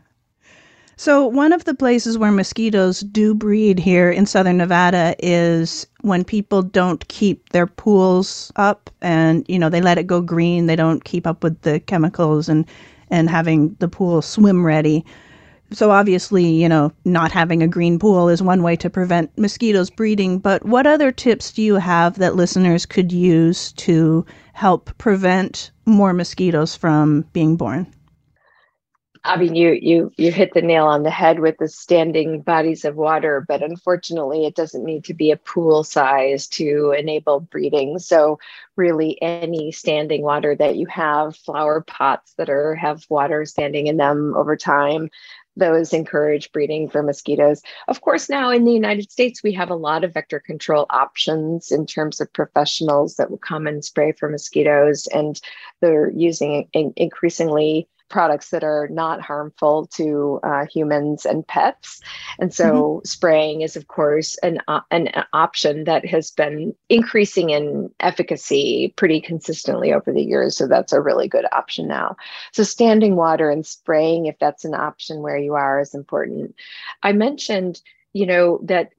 [0.96, 6.24] So one of the places where mosquitoes do breed here in southern Nevada is when
[6.24, 10.68] people don't keep their pools up and you know they let it go green.
[10.68, 12.66] They don't keep up with the chemicals and
[13.10, 15.04] and having the pool swim ready.
[15.72, 19.90] So obviously, you know, not having a green pool is one way to prevent mosquitoes
[19.90, 25.72] breeding, but what other tips do you have that listeners could use to help prevent
[25.88, 27.88] more mosquitoes from being born?
[29.26, 32.84] I mean, you you you hit the nail on the head with the standing bodies
[32.84, 38.00] of water, but unfortunately, it doesn't need to be a pool size to enable breeding.
[38.00, 38.38] So,
[38.76, 43.96] really, any standing water that you have, flower pots that are have water standing in
[43.96, 45.10] them over time,
[45.56, 47.62] those encourage breeding for mosquitoes.
[47.88, 51.72] Of course, now in the United States, we have a lot of vector control options
[51.72, 55.40] in terms of professionals that will come and spray for mosquitoes, and
[55.80, 62.00] they're using increasingly products that are not harmful to uh, humans and pets.
[62.38, 63.06] And so mm-hmm.
[63.06, 69.20] spraying is, of course, an, uh, an option that has been increasing in efficacy pretty
[69.20, 70.56] consistently over the years.
[70.56, 72.16] So that's a really good option now.
[72.52, 76.54] So standing water and spraying, if that's an option where you are, is important.
[77.02, 77.82] I mentioned
[78.14, 78.92] you know that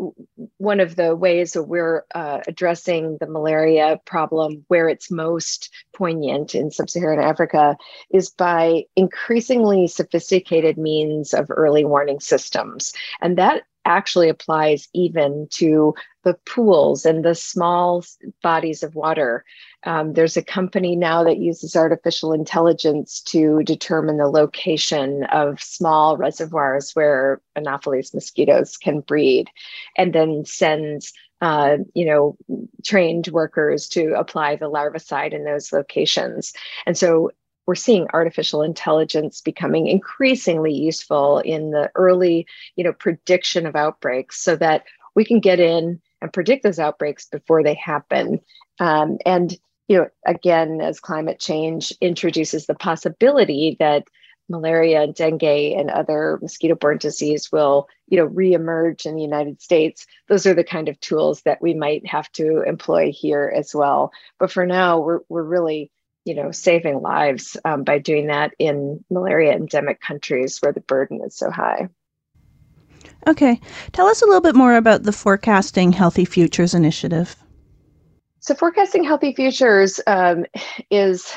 [0.58, 6.54] one of the ways that we're uh, addressing the malaria problem where it's most poignant
[6.54, 7.76] in sub-saharan africa
[8.10, 12.92] is by increasingly sophisticated means of early warning systems.
[13.20, 15.94] And that actually applies even to
[16.24, 18.04] the pools and the small
[18.42, 19.44] bodies of water
[19.84, 26.16] um, there's a company now that uses artificial intelligence to determine the location of small
[26.16, 29.48] reservoirs where Anopheles mosquitoes can breed
[29.96, 32.36] and then sends uh, you know,
[32.84, 36.54] trained workers to apply the larvicide in those locations.
[36.86, 37.32] And so
[37.66, 44.40] we're seeing artificial intelligence becoming increasingly useful in the early, you know, prediction of outbreaks
[44.40, 48.40] so that we can get in and predict those outbreaks before they happen.
[48.78, 49.54] Um, and
[49.88, 54.04] you know, again, as climate change introduces the possibility that
[54.48, 60.06] malaria, and dengue, and other mosquito-borne disease will, you know, reemerge in the United States.
[60.28, 64.12] Those are the kind of tools that we might have to employ here as well.
[64.38, 65.90] But for now, we're we're really,
[66.24, 71.22] you know, saving lives um, by doing that in malaria endemic countries where the burden
[71.24, 71.88] is so high.
[73.26, 73.58] Okay,
[73.92, 77.36] tell us a little bit more about the Forecasting Healthy Futures initiative.
[78.44, 80.44] So, Forecasting Healthy Futures um,
[80.90, 81.32] is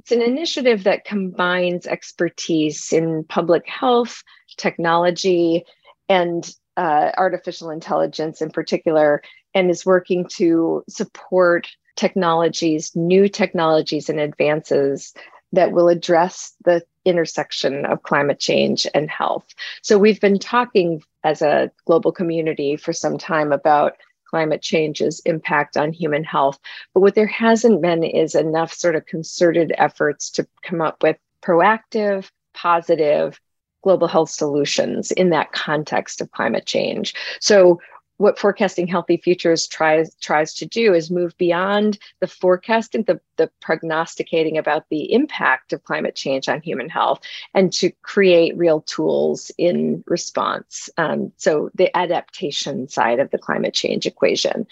[0.00, 4.22] it's an initiative that combines expertise in public health,
[4.58, 5.64] technology,
[6.10, 9.22] and uh, artificial intelligence in particular,
[9.54, 15.14] and is working to support technologies, new technologies, and advances
[15.52, 19.46] that will address the intersection of climate change and health.
[19.80, 23.94] So, we've been talking as a global community for some time about
[24.30, 26.58] climate change's impact on human health.
[26.94, 31.16] But what there hasn't been is enough sort of concerted efforts to come up with
[31.42, 33.40] proactive, positive
[33.82, 37.14] global health solutions in that context of climate change.
[37.40, 37.80] So
[38.20, 43.50] what forecasting healthy futures tries tries to do is move beyond the forecasting the, the
[43.62, 47.20] prognosticating about the impact of climate change on human health
[47.54, 53.72] and to create real tools in response um, so the adaptation side of the climate
[53.72, 54.66] change equation.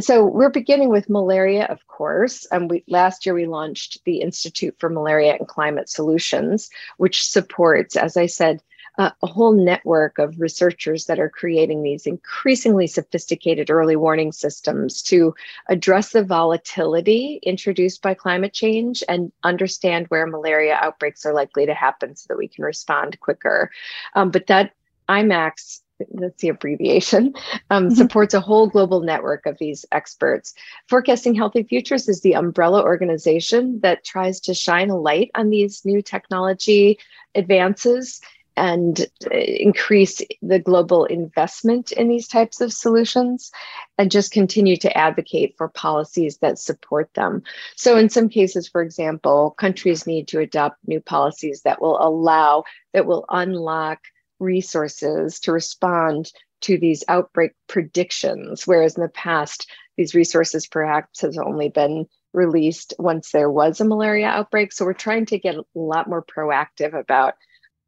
[0.00, 2.46] So we're beginning with malaria of course.
[2.46, 7.94] And we last year we launched the institute for malaria and climate solutions which supports
[7.94, 8.60] as i said
[8.98, 15.02] uh, a whole network of researchers that are creating these increasingly sophisticated early warning systems
[15.02, 15.34] to
[15.68, 21.74] address the volatility introduced by climate change and understand where malaria outbreaks are likely to
[21.74, 23.70] happen so that we can respond quicker.
[24.14, 24.72] Um, but that
[25.08, 25.80] IMACS
[26.14, 27.34] that's the abbreviation,
[27.70, 27.94] um, mm-hmm.
[27.94, 30.54] supports a whole global network of these experts.
[30.88, 35.84] Forecasting Healthy Futures is the umbrella organization that tries to shine a light on these
[35.84, 36.98] new technology
[37.34, 38.20] advances
[38.56, 43.50] and uh, increase the global investment in these types of solutions
[43.98, 47.42] and just continue to advocate for policies that support them.
[47.76, 52.64] So, in some cases, for example, countries need to adopt new policies that will allow,
[52.92, 54.00] that will unlock
[54.38, 56.30] resources to respond
[56.62, 62.94] to these outbreak predictions, whereas in the past, these resources perhaps has only been released
[62.98, 64.72] once there was a malaria outbreak.
[64.72, 67.34] So, we're trying to get a lot more proactive about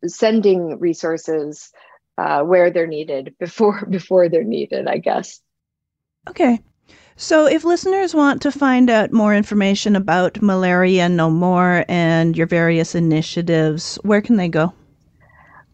[0.06, 1.72] sending resources
[2.18, 5.40] uh, where they're needed before before they're needed i guess.
[6.28, 6.60] Okay.
[7.16, 12.48] So if listeners want to find out more information about malaria no more and your
[12.48, 14.72] various initiatives where can they go?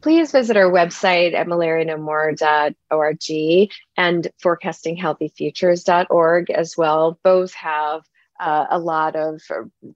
[0.02, 7.18] Please visit our website at malarianomore.org and forecastinghealthyfutures.org as well.
[7.22, 8.02] Both have
[8.40, 9.42] uh, a lot of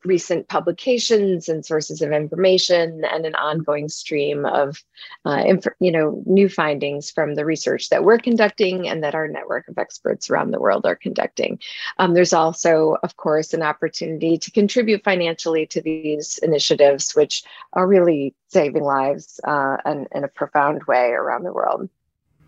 [0.04, 4.84] recent publications and sources of information and an ongoing stream of
[5.24, 9.26] uh, inf- you know new findings from the research that we're conducting and that our
[9.26, 11.58] network of experts around the world are conducting.
[11.98, 17.42] Um, there's also of course an opportunity to contribute financially to these initiatives which
[17.72, 21.88] are really saving lives uh, in, in a profound way around the world.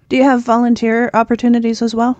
[0.08, 2.18] Do you have volunteer opportunities as well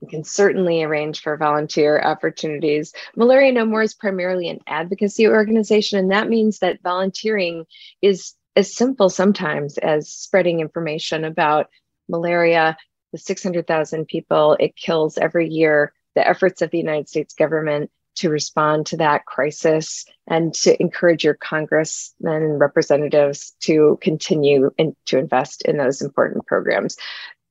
[0.00, 2.92] we can certainly arrange for volunteer opportunities.
[3.16, 7.66] Malaria No More is primarily an advocacy organization, and that means that volunteering
[8.00, 11.68] is as simple sometimes as spreading information about
[12.08, 12.76] malaria,
[13.12, 18.28] the 600,000 people it kills every year, the efforts of the United States government to
[18.28, 25.16] respond to that crisis and to encourage your congressmen and representatives to continue in, to
[25.16, 26.96] invest in those important programs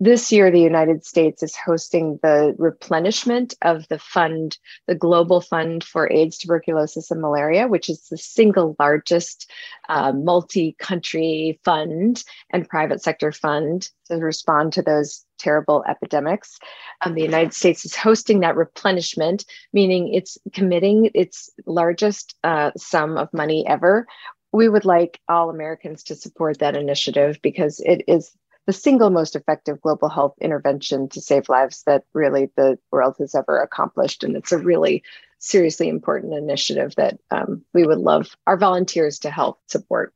[0.01, 5.83] this year, the United States is hosting the replenishment of the fund, the Global Fund
[5.83, 9.51] for AIDS, Tuberculosis, and Malaria, which is the single largest
[9.89, 16.59] uh, multi country fund and private sector fund to respond to those terrible epidemics.
[17.01, 19.43] Um, the United States is hosting that replenishment,
[19.73, 24.07] meaning it's committing its largest uh, sum of money ever.
[24.53, 28.31] We would like all Americans to support that initiative because it is
[28.69, 33.33] the single most effective global health intervention to save lives that really the world has
[33.33, 34.23] ever accomplished.
[34.23, 35.01] And it's a really
[35.39, 40.13] seriously important initiative that um, we would love our volunteers to help support.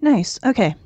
[0.00, 0.38] Nice.
[0.46, 0.76] Okay.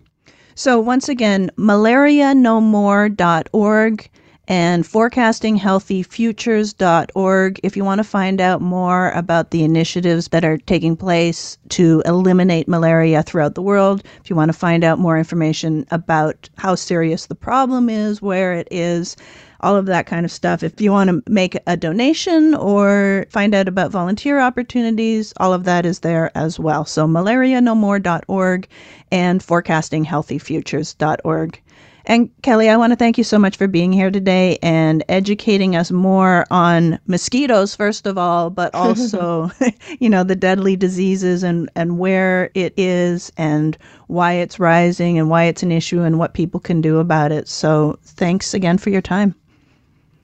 [0.55, 4.11] So once again, malarianomore.org
[4.49, 10.97] and forecastinghealthyfutures.org if you want to find out more about the initiatives that are taking
[10.97, 14.03] place to eliminate malaria throughout the world.
[14.23, 18.55] If you want to find out more information about how serious the problem is, where
[18.55, 19.19] it is,
[19.61, 20.63] all of that kind of stuff.
[20.63, 25.65] If you want to make a donation or find out about volunteer opportunities, all of
[25.65, 26.87] that is there as well.
[26.87, 28.67] So malarianomore.org
[29.11, 31.61] and forecastinghealthyfutures.org.
[32.09, 35.77] And Kelly, I want to thank you so much for being here today and educating
[35.77, 39.51] us more on mosquitoes, first of all, but also,
[40.01, 45.29] you know, the deadly diseases and, and where it is and why it's rising and
[45.29, 47.47] why it's an issue and what people can do about it.
[47.47, 49.35] So thanks again for your time.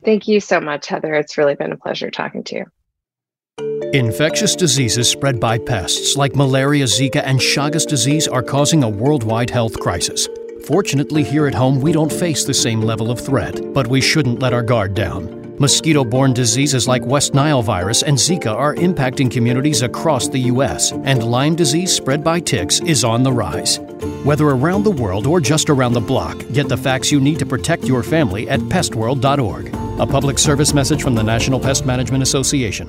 [0.06, 1.12] Thank you so much, Heather.
[1.14, 2.64] It's really been a pleasure talking to you.
[3.92, 9.50] Infectious diseases spread by pests like malaria, Zika, and Chagas disease are causing a worldwide
[9.50, 10.28] health crisis.
[10.64, 14.38] Fortunately, here at home, we don't face the same level of threat, but we shouldn't
[14.38, 15.54] let our guard down.
[15.58, 20.92] Mosquito borne diseases like West Nile virus and Zika are impacting communities across the U.S.,
[20.92, 23.78] and Lyme disease spread by ticks is on the rise.
[24.24, 27.46] Whether around the world or just around the block, get the facts you need to
[27.46, 29.68] protect your family at pestworld.org.
[30.00, 32.88] A public service message from the National Pest Management Association.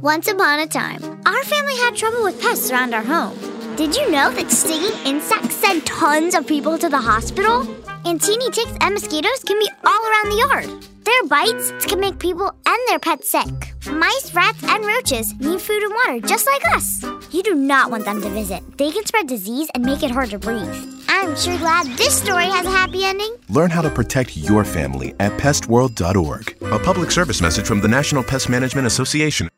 [0.00, 3.59] Once upon a time, our family had trouble with pests around our home.
[3.80, 7.62] Did you know that stinging insects send tons of people to the hospital?
[8.04, 10.84] And teeny ticks and mosquitoes can be all around the yard.
[11.06, 13.72] Their bites can make people and their pets sick.
[13.90, 17.02] Mice, rats, and roaches need food and water just like us.
[17.32, 18.60] You do not want them to visit.
[18.76, 20.76] They can spread disease and make it hard to breathe.
[21.08, 23.34] I'm sure glad this story has a happy ending.
[23.48, 26.56] Learn how to protect your family at pestworld.org.
[26.70, 29.48] A public service message from the National Pest Management Association.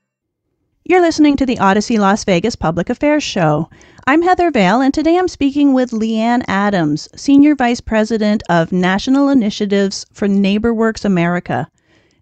[0.85, 3.70] You're listening to the Audacy Las Vegas Public Affairs Show.
[4.09, 8.72] I'm Heather Vale, and today I'm speaking with Lee Anne Adams, Senior Vice President of
[8.72, 11.68] National Initiatives for NeighborWorks America.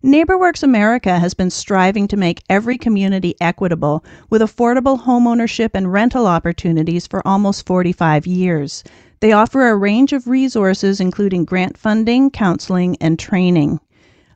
[0.05, 6.27] NeighborWorks America has been striving to make every community equitable with affordable homeownership and rental
[6.27, 8.85] opportunities for almost 45 years.
[9.21, 13.81] They offer a range of resources, including grant funding, counseling, and training.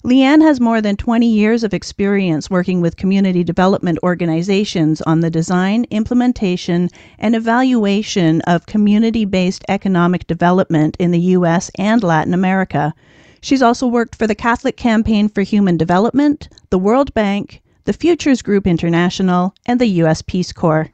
[0.06, 5.20] Lee Anne has more than 20 years of experience working with community development organizations on
[5.20, 11.70] the design, implementation, and evaluation of community based economic development in the U.S.
[11.78, 12.92] and Latin America.
[13.40, 18.42] She's also worked for the Catholic Campaign for Human Development, the World Bank, the Futures
[18.42, 20.20] Group International, and the U.S.
[20.20, 20.90] Peace Corps.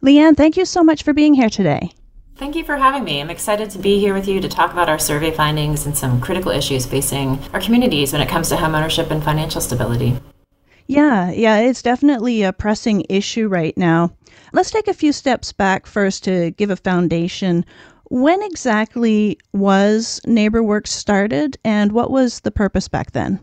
[0.00, 1.92] Lee Anne, thank you so much for being here today.
[2.38, 3.20] Thank you for having me.
[3.20, 6.20] I'm excited to be here with you to talk about our survey findings and some
[6.20, 10.16] critical issues facing our communities when it comes to homeownership and financial stability.
[10.86, 14.12] Yeah, yeah, it's definitely a pressing issue right now.
[14.52, 17.64] Let's take a few steps back first to give a foundation.
[18.04, 23.40] When exactly was NeighborWorks started and what was the purpose back then?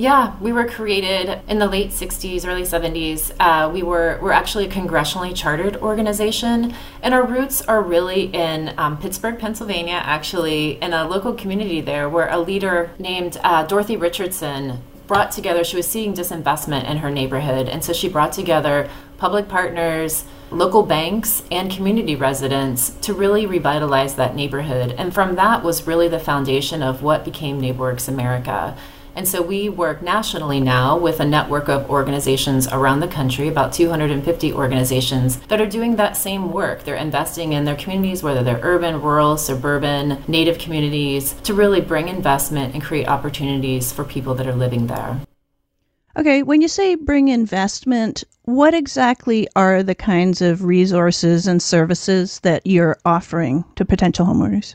[0.00, 3.32] Yeah, we were created in the late 60s, early 70s.
[3.38, 6.72] Uh, we were we're actually a congressionally chartered organization,
[7.02, 12.08] and our roots are really in um, Pittsburgh, Pennsylvania, actually, in a local community there
[12.08, 17.10] where a leader named uh, Dorothy Richardson brought together, she was seeing disinvestment in her
[17.10, 18.88] neighborhood, and so she brought together
[19.18, 24.92] public partners, local banks, and community residents to really revitalize that neighborhood.
[24.96, 28.78] And from that was really the foundation of what became NeighborWorks America.
[29.16, 33.72] And so we work nationally now with a network of organizations around the country, about
[33.72, 36.84] 250 organizations that are doing that same work.
[36.84, 42.08] They're investing in their communities, whether they're urban, rural, suburban, native communities, to really bring
[42.08, 45.20] investment and create opportunities for people that are living there.
[46.16, 52.40] Okay, when you say bring investment, what exactly are the kinds of resources and services
[52.40, 54.74] that you're offering to potential homeowners?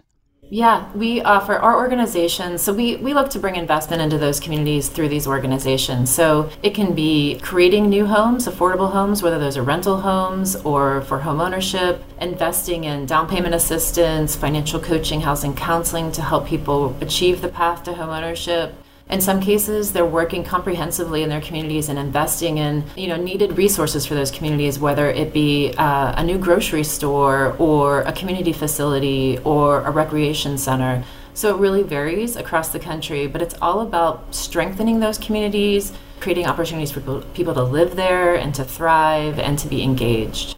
[0.52, 2.62] Yeah, we uh, offer our organizations.
[2.62, 6.14] So we, we look to bring investment into those communities through these organizations.
[6.14, 11.02] So it can be creating new homes, affordable homes, whether those are rental homes or
[11.02, 16.96] for home ownership, investing in down payment assistance, financial coaching, housing counseling to help people
[17.02, 18.74] achieve the path to home ownership
[19.10, 23.58] in some cases they're working comprehensively in their communities and investing in you know needed
[23.58, 28.54] resources for those communities whether it be uh, a new grocery store or a community
[28.54, 31.04] facility or a recreation center.
[31.34, 36.48] So it really varies across the country but it's all about strengthening those communities creating
[36.48, 40.58] opportunities for people, people to live there and to thrive and to be engaged.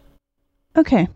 [0.76, 1.08] Okay.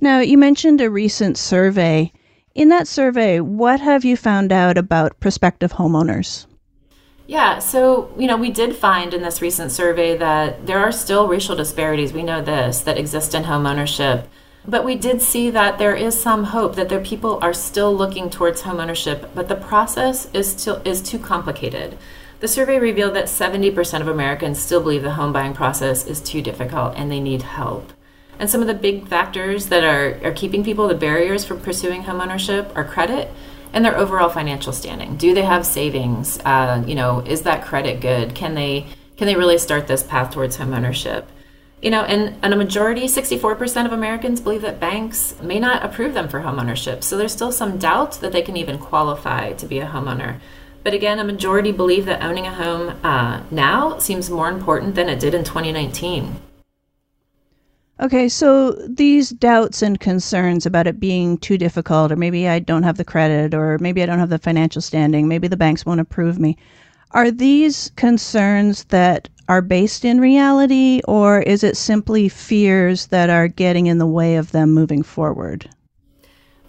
[0.00, 2.12] Now you mentioned a recent survey.
[2.54, 6.46] In that survey, what have you found out about prospective homeowners?
[7.26, 11.26] Yeah, so you know, we did find in this recent survey that there are still
[11.26, 12.12] racial disparities.
[12.12, 14.28] We know this that exist in home ownership.
[14.66, 18.30] But we did see that there is some hope that there people are still looking
[18.30, 21.98] towards homeownership, but the process is still is too complicated.
[22.40, 26.42] The survey revealed that 70% of Americans still believe the home buying process is too
[26.42, 27.92] difficult and they need help.
[28.38, 32.02] And some of the big factors that are, are keeping people, the barriers for pursuing
[32.02, 33.30] homeownership, are credit
[33.74, 35.16] and their overall financial standing.
[35.16, 36.38] Do they have savings?
[36.44, 38.34] Uh, you know, is that credit good?
[38.34, 41.24] Can they can they really start this path towards homeownership?
[41.82, 46.14] You know, and, and a majority, 64% of Americans believe that banks may not approve
[46.14, 47.04] them for homeownership.
[47.04, 50.40] So there's still some doubt that they can even qualify to be a homeowner.
[50.82, 55.08] But again, a majority believe that owning a home uh, now seems more important than
[55.08, 56.36] it did in 2019.
[58.00, 62.82] Okay, so these doubts and concerns about it being too difficult, or maybe I don't
[62.82, 66.00] have the credit, or maybe I don't have the financial standing, maybe the banks won't
[66.00, 66.56] approve me.
[67.12, 73.46] Are these concerns that are based in reality, or is it simply fears that are
[73.46, 75.70] getting in the way of them moving forward?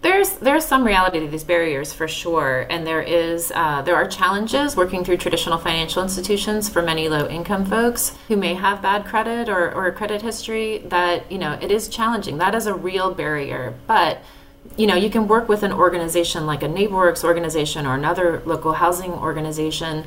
[0.02, 4.06] There's there's some reality to these barriers for sure, and there is uh, there are
[4.06, 9.04] challenges working through traditional financial institutions for many low income folks who may have bad
[9.06, 10.78] credit or, or credit history.
[10.78, 12.38] That you know it is challenging.
[12.38, 14.22] That is a real barrier, but
[14.76, 18.74] you know you can work with an organization like a NeighborWorks organization or another local
[18.74, 20.04] housing organization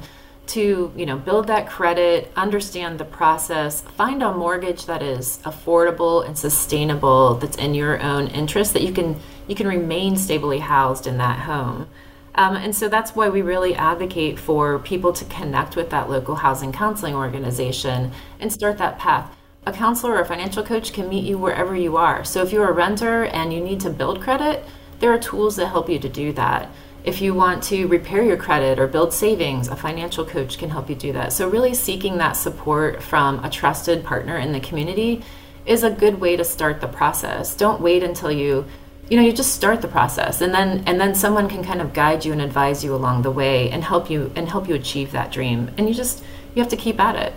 [0.47, 6.25] to you know build that credit understand the process find a mortgage that is affordable
[6.25, 9.19] and sustainable that's in your own interest that you can
[9.49, 11.89] you can remain stably housed in that home.
[12.35, 16.35] Um, and so that's why we really advocate for people to connect with that local
[16.35, 19.35] housing counseling organization and start that path.
[19.65, 22.23] A counselor or a financial coach can meet you wherever you are.
[22.23, 24.63] So if you're a renter and you need to build credit,
[24.99, 26.69] there are tools that help you to do that.
[27.03, 30.89] If you want to repair your credit or build savings, a financial coach can help
[30.89, 31.33] you do that.
[31.33, 35.23] So, really seeking that support from a trusted partner in the community
[35.65, 37.55] is a good way to start the process.
[37.55, 38.65] Don't wait until you
[39.09, 41.93] you know you just start the process and then and then someone can kind of
[41.93, 45.11] guide you and advise you along the way and help you and help you achieve
[45.11, 46.23] that dream and you just
[46.55, 47.33] you have to keep at it.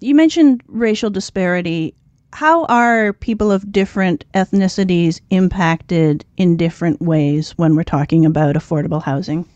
[0.00, 1.94] You mentioned racial disparity.
[2.32, 9.02] How are people of different ethnicities impacted in different ways when we're talking about affordable
[9.02, 9.46] housing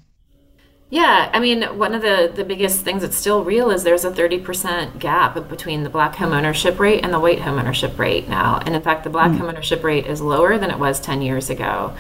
[0.95, 4.13] yeah, I mean, one of the, the biggest things that's still real is there's a
[4.13, 8.63] 30% gap between the black homeownership rate and the white homeownership rate now.
[8.65, 9.41] And in fact, the black mm.
[9.41, 11.97] homeownership rate is lower than it was 10 years ago.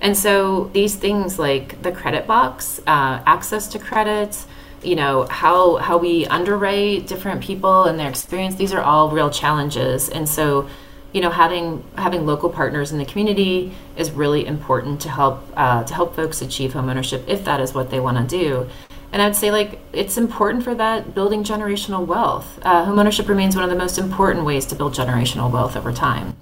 [0.00, 4.42] And so these things like the credit box, uh, access to credit,
[4.82, 9.28] you know, how, how we underwrite different people and their experience, these are all real
[9.28, 10.08] challenges.
[10.08, 10.70] And so
[11.12, 15.84] you know having having local partners in the community is really important to help uh,
[15.84, 18.68] to help folks achieve homeownership if that is what they want to do.
[19.10, 22.58] And i'd say like it's important for that building generational wealth.
[22.62, 26.36] Uh, homeownership remains one of the most important ways to build generational wealth over time.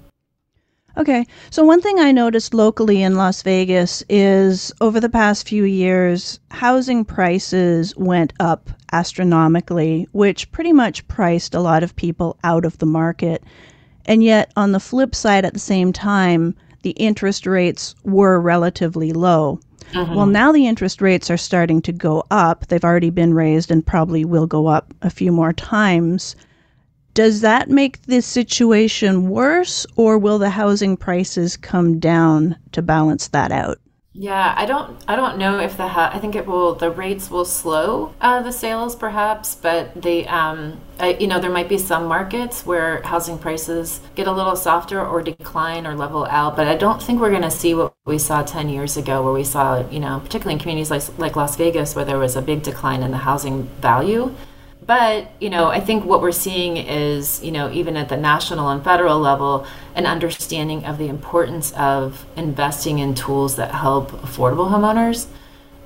[0.97, 5.63] Okay, so one thing I noticed locally in Las Vegas is over the past few
[5.63, 12.65] years, housing prices went up astronomically, which pretty much priced a lot of people out
[12.65, 13.43] of the market.
[14.07, 19.11] And yet, on the flip side, at the same time, the interest rates were relatively
[19.11, 19.59] low.
[19.91, 20.15] Mm-hmm.
[20.15, 22.67] Well, now the interest rates are starting to go up.
[22.67, 26.35] They've already been raised and probably will go up a few more times.
[27.13, 33.29] Does that make this situation worse, or will the housing prices come down to balance
[33.29, 33.79] that out?
[34.19, 34.97] Yeah, I don't.
[35.07, 35.87] I don't know if the.
[35.89, 36.73] Ha- I think it will.
[36.73, 40.27] The rates will slow uh, the sales, perhaps, but the.
[40.27, 44.55] Um, I, you know, there might be some markets where housing prices get a little
[44.55, 47.93] softer or decline or level out, but I don't think we're going to see what
[48.07, 51.35] we saw ten years ago, where we saw, you know, particularly in communities like like
[51.35, 54.33] Las Vegas, where there was a big decline in the housing value.
[54.87, 58.69] But, you know, I think what we're seeing is, you know, even at the national
[58.69, 64.71] and federal level, an understanding of the importance of investing in tools that help affordable
[64.71, 65.27] homeowners.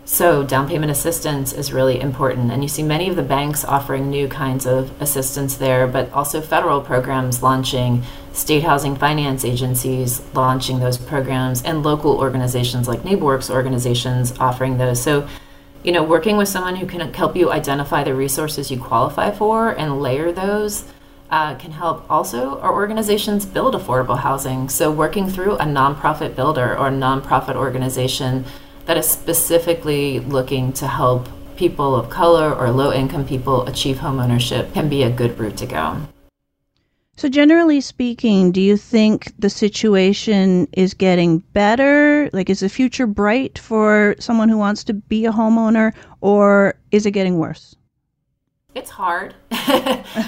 [0.06, 2.52] So, down payment assistance is really important.
[2.52, 6.40] And you see many of the banks offering new kinds of assistance there, but also
[6.40, 13.50] federal programs launching, state housing finance agencies launching those programs, and local organizations like NeighborWorks
[13.50, 15.02] organizations offering those.
[15.02, 15.28] So,
[15.84, 19.72] you know, working with someone who can help you identify the resources you qualify for
[19.72, 20.86] and layer those
[21.32, 24.70] uh, can help also our organizations build affordable housing.
[24.70, 28.46] So, working through a nonprofit builder or a nonprofit organization
[28.86, 34.74] that is specifically looking to help people of color or low income people achieve homeownership
[34.74, 36.02] can be a good route to go.
[37.22, 42.32] So, generally speaking, do you think the situation is getting better?
[42.34, 47.06] Like, is the future bright for someone who wants to be a homeowner, or is
[47.06, 47.76] it getting worse?
[48.74, 49.36] It's hard.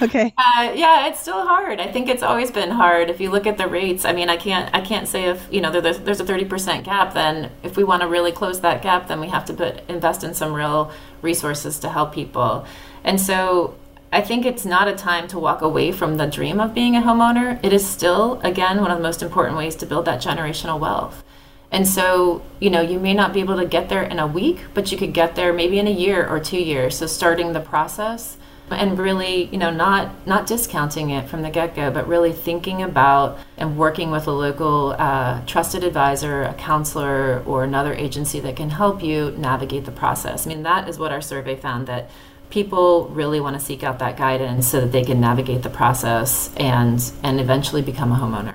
[0.03, 0.35] okay.
[0.37, 1.79] Uh, yeah, it's still hard.
[1.79, 3.09] I think it's always been hard.
[3.09, 5.61] If you look at the rates, I mean, I can't I can't say if you
[5.61, 7.15] know there's there's a thirty percent gap.
[7.15, 10.23] Then if we want to really close that gap, then we have to put invest
[10.23, 10.91] in some real
[11.23, 12.67] resources to help people.
[13.03, 13.77] And so
[14.13, 17.01] I think it's not a time to walk away from the dream of being a
[17.01, 17.59] homeowner.
[17.63, 21.23] It is still, again, one of the most important ways to build that generational wealth.
[21.71, 24.65] And so, you know, you may not be able to get there in a week,
[24.75, 26.95] but you could get there maybe in a year or two years.
[26.95, 28.37] So starting the process
[28.69, 33.39] and really, you know, not not discounting it from the get-go, but really thinking about
[33.57, 38.69] and working with a local uh, trusted advisor, a counselor, or another agency that can
[38.69, 40.45] help you navigate the process.
[40.45, 42.11] I mean, that is what our survey found that
[42.53, 46.53] people really want to seek out that guidance so that they can navigate the process
[46.57, 48.53] and and eventually become a homeowner.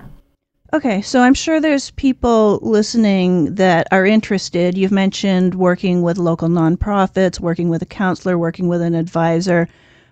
[0.73, 4.79] Okay, so I'm sure there's people listening that are interested.
[4.79, 9.67] You've mentioned working with local nonprofits, working with a counselor, working with an advisor.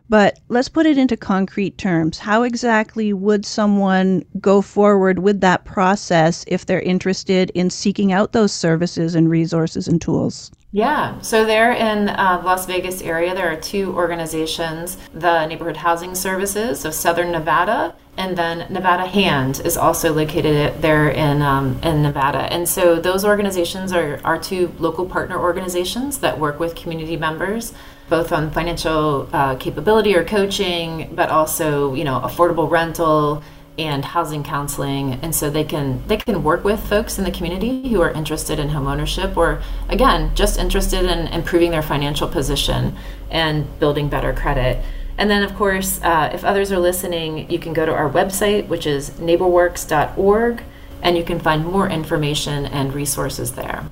[0.08, 2.18] But let's put it into concrete terms.
[2.18, 8.32] How exactly would someone go forward with that process if they're interested in seeking out
[8.32, 10.50] those services and resources and tools?
[10.76, 16.14] Yeah, so there in uh, Las Vegas area, there are two organizations: the Neighborhood Housing
[16.14, 22.02] Services of Southern Nevada and then Nevada Hand is also located there in um, in
[22.02, 22.52] Nevada.
[22.52, 27.74] And so those organizations are our two local partner organizations that work with community members,
[28.08, 33.42] both on financial uh, capability or coaching, but also you know affordable rental
[33.78, 37.88] and housing counseling and so they can they can work with folks in the community
[37.88, 42.96] who are interested in home ownership or again just interested in improving their financial position
[43.30, 44.82] and building better credit
[45.18, 48.68] and then, of course, uh, if others are listening, you can go to our website,
[48.68, 50.62] which is neighborworks.org,
[51.02, 53.88] and you can find more information and resources there.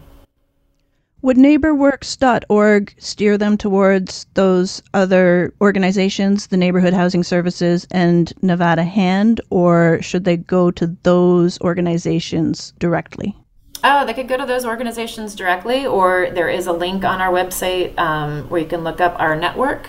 [1.25, 9.41] Would neighborworks.org steer them towards those other organizations, the Neighborhood Housing Services and Nevada Hand,
[9.49, 13.35] or should they go to those organizations directly?
[13.83, 17.33] Oh, they could go to those organizations directly, or there is a link on our
[17.33, 19.89] website um, where you can look up our network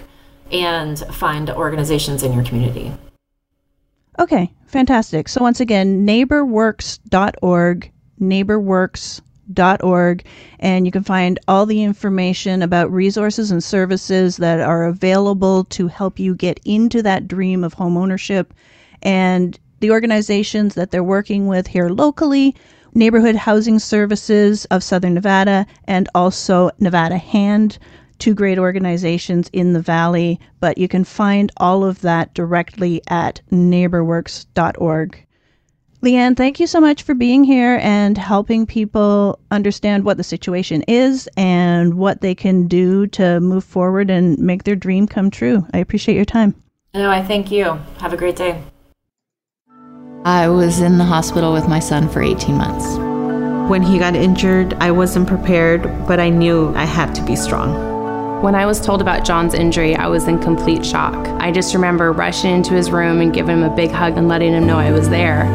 [0.53, 2.93] and find organizations in your community.
[4.19, 5.27] Okay, fantastic.
[5.27, 9.21] So once again, neighborworks.org, neighborworks.org,
[9.53, 15.87] and you can find all the information about resources and services that are available to
[15.87, 18.53] help you get into that dream of home ownership
[19.01, 22.55] and the organizations that they're working with here locally.
[22.93, 27.77] Neighborhood Housing Services of Southern Nevada and also Nevada Hand
[28.19, 33.41] two great organizations in the valley, but you can find all of that directly at
[33.51, 35.24] neighborworks.org.
[36.05, 40.23] Lee Anne, thank you so much for being here and helping people understand what the
[40.23, 45.31] situation is and what they can do to move forward and make their dream come
[45.31, 45.65] true.
[45.73, 46.53] I appreciate your time.
[46.93, 47.79] No, I thank you.
[47.97, 48.61] Have a great day.
[50.25, 52.85] I was in the hospital with my son for 18 months.
[53.67, 58.43] When he got injured, I wasn't prepared, but I knew I had to be strong.
[58.43, 61.15] When I was told about John's injury, I was in complete shock.
[61.41, 64.53] I just remember rushing into his room and giving him a big hug and letting
[64.53, 65.45] him know I was there.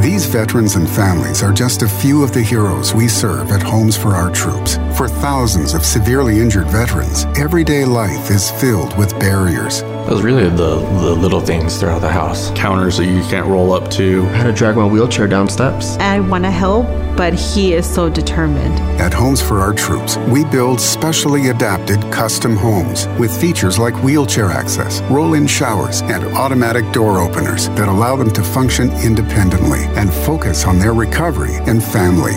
[0.00, 3.96] These veterans and families are just a few of the heroes we serve at Homes
[3.96, 4.76] for Our Troops.
[4.98, 9.82] For thousands of severely injured veterans, everyday life is filled with barriers.
[9.82, 12.50] It was really the, the little things throughout the house.
[12.56, 14.22] Counters that you can't roll up to.
[14.22, 15.96] I had to drag my wheelchair down steps.
[15.98, 16.86] I want to help,
[17.16, 18.74] but he is so determined.
[19.00, 24.46] At Homes for Our Troops, we build specially adapted custom homes with features like wheelchair
[24.46, 30.12] access, roll in showers, and automatic door openers that allow them to function independently and
[30.12, 32.34] focus on their recovery and family.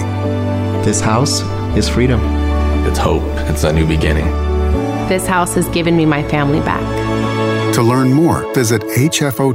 [0.85, 1.41] This house
[1.75, 2.50] is freedom.
[2.87, 3.23] It's hope.
[3.49, 4.25] It's a new beginning.
[5.07, 6.81] This house has given me my family back.
[7.75, 9.51] To learn more, visit hfotusa.org.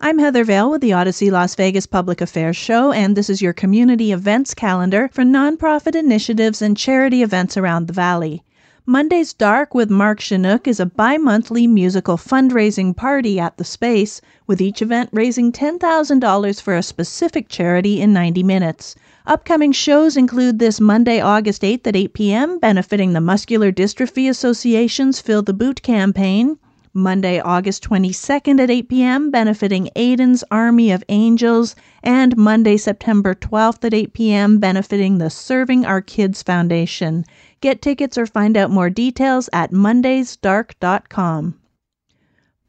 [0.00, 3.52] I'm Heather Vale with the Audacy Las Vegas Public Affairs Show, and this is your
[3.52, 8.44] community events calendar for nonprofit initiatives and charity events around the Valley.
[8.86, 14.20] Monday's Dark with Mark Shunock is a bi monthly musical fundraising party at the space,
[14.46, 18.94] with each event raising $10,000 for a specific charity in 90 minutes.
[19.28, 25.20] Upcoming shows include this Monday, August 8th at 8 p.m., benefiting the Muscular Dystrophy Association's
[25.20, 26.56] Fill the Boot campaign.
[26.94, 33.84] Monday, August 22nd at 8 p.m., benefiting Aiden's Army of Angels, and Monday, September 12th
[33.84, 37.26] at 8 p.m., benefiting the Serving Our Kids Foundation.
[37.60, 41.54] Get tickets or find out more details at mondaysdark.com.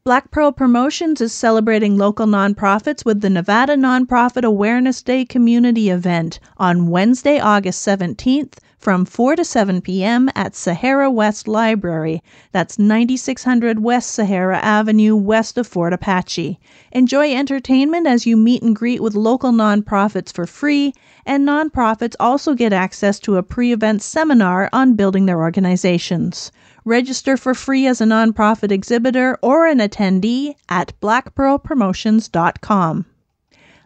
[0.02, 6.40] Black Pearl Promotions is celebrating local nonprofits with the Nevada Nonprofit Awareness Day community event
[6.56, 10.30] on Wednesday, August 17th from 4 to 7 p.m.
[10.34, 12.22] at Sahara West Library.
[12.50, 16.58] That's 9600 West Sahara Avenue, west of Fort Apache.
[16.92, 20.94] Enjoy entertainment as you meet and greet with local nonprofits for free,
[21.26, 26.50] and nonprofits also get access to a pre event seminar on building their organizations.
[26.90, 33.06] Register for free as a nonprofit exhibitor or an attendee at blackpearlpromotions.com.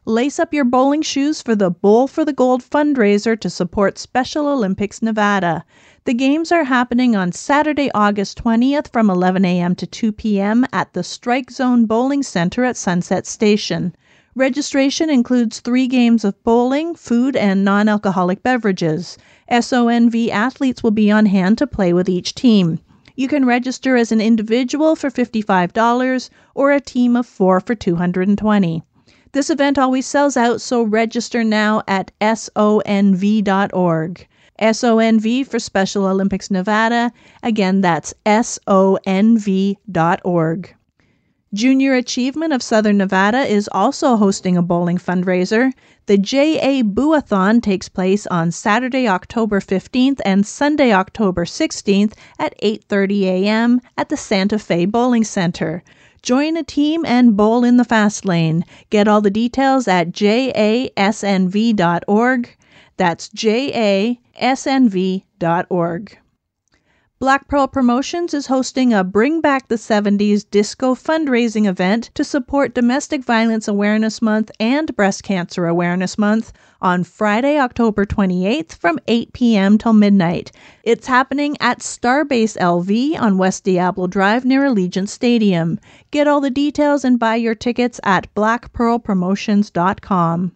[0.07, 4.49] Lace up your bowling shoes for the Bowl for the Gold fundraiser to support Special
[4.49, 5.67] Olympics Nevada.
[6.07, 9.75] The games are happening on Saturday, August 20th from 11 a.m.
[9.75, 10.65] to 2 p.m.
[10.73, 13.95] at the Strike Zone Bowling Center at Sunset Station.
[14.35, 19.19] Registration includes three games of bowling, food, and non alcoholic beverages.
[19.51, 22.81] SONV athletes will be on hand to play with each team.
[23.17, 28.83] You can register as an individual for $55 or a team of four for 220
[29.33, 33.29] This event always sells out, so register now at sonv.org.
[34.61, 37.13] SONV for Special Olympics Nevada.
[37.43, 39.77] Again, that's sonv.org.
[41.53, 45.73] Junior Achievement of Southern Nevada is also hosting a bowling fundraiser.
[46.07, 53.23] The JA Bowlathon takes place on Saturday, October 15th and Sunday, October 16th at 8:30
[53.23, 53.81] a.m.
[53.97, 55.83] at the Santa Fe Bowling Center.
[56.21, 58.67] Join a team and bowl in the fast lane.
[58.91, 60.97] Get all the details at jasnv.org.
[62.99, 63.79] That's jasnv.org.
[67.25, 72.75] Black Pearl Promotions is hosting a Bring Back the 70s Disco fundraising event to support
[72.75, 76.53] Domestic Violence Awareness Month and Breast Cancer Awareness Month
[76.83, 79.79] on Friday, October 28th from 8 p.m.
[79.79, 80.53] till midnight.
[80.83, 85.81] It's happening at Starbase LV on West Diablo Drive near Allegiant Stadium.
[86.11, 90.53] Get all the details and buy your tickets at blackpearlpromotions.com.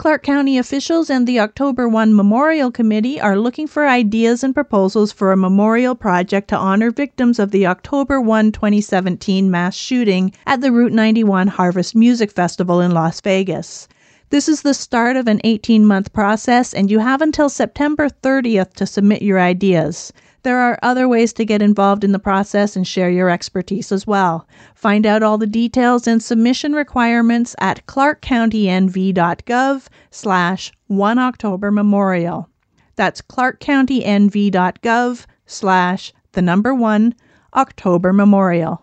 [0.00, 5.12] Clark County officials and the October 1 Memorial Committee are looking for ideas and proposals
[5.12, 10.62] for a memorial project to honor victims of the October 1, 2017 mass shooting at
[10.62, 13.88] the Route 91 Harvest Music Festival in Las Vegas.
[14.30, 18.72] This is the start of an 18 month process, and you have until September 30th
[18.76, 20.14] to submit your ideas.
[20.42, 24.06] There are other ways to get involved in the process and share your expertise as
[24.06, 24.48] well.
[24.74, 32.48] Find out all the details and submission requirements at clarkcountynv.gov slash 1 October Memorial.
[32.96, 37.14] That's clarkcountynv.gov slash the number 1
[37.54, 38.82] October Memorial.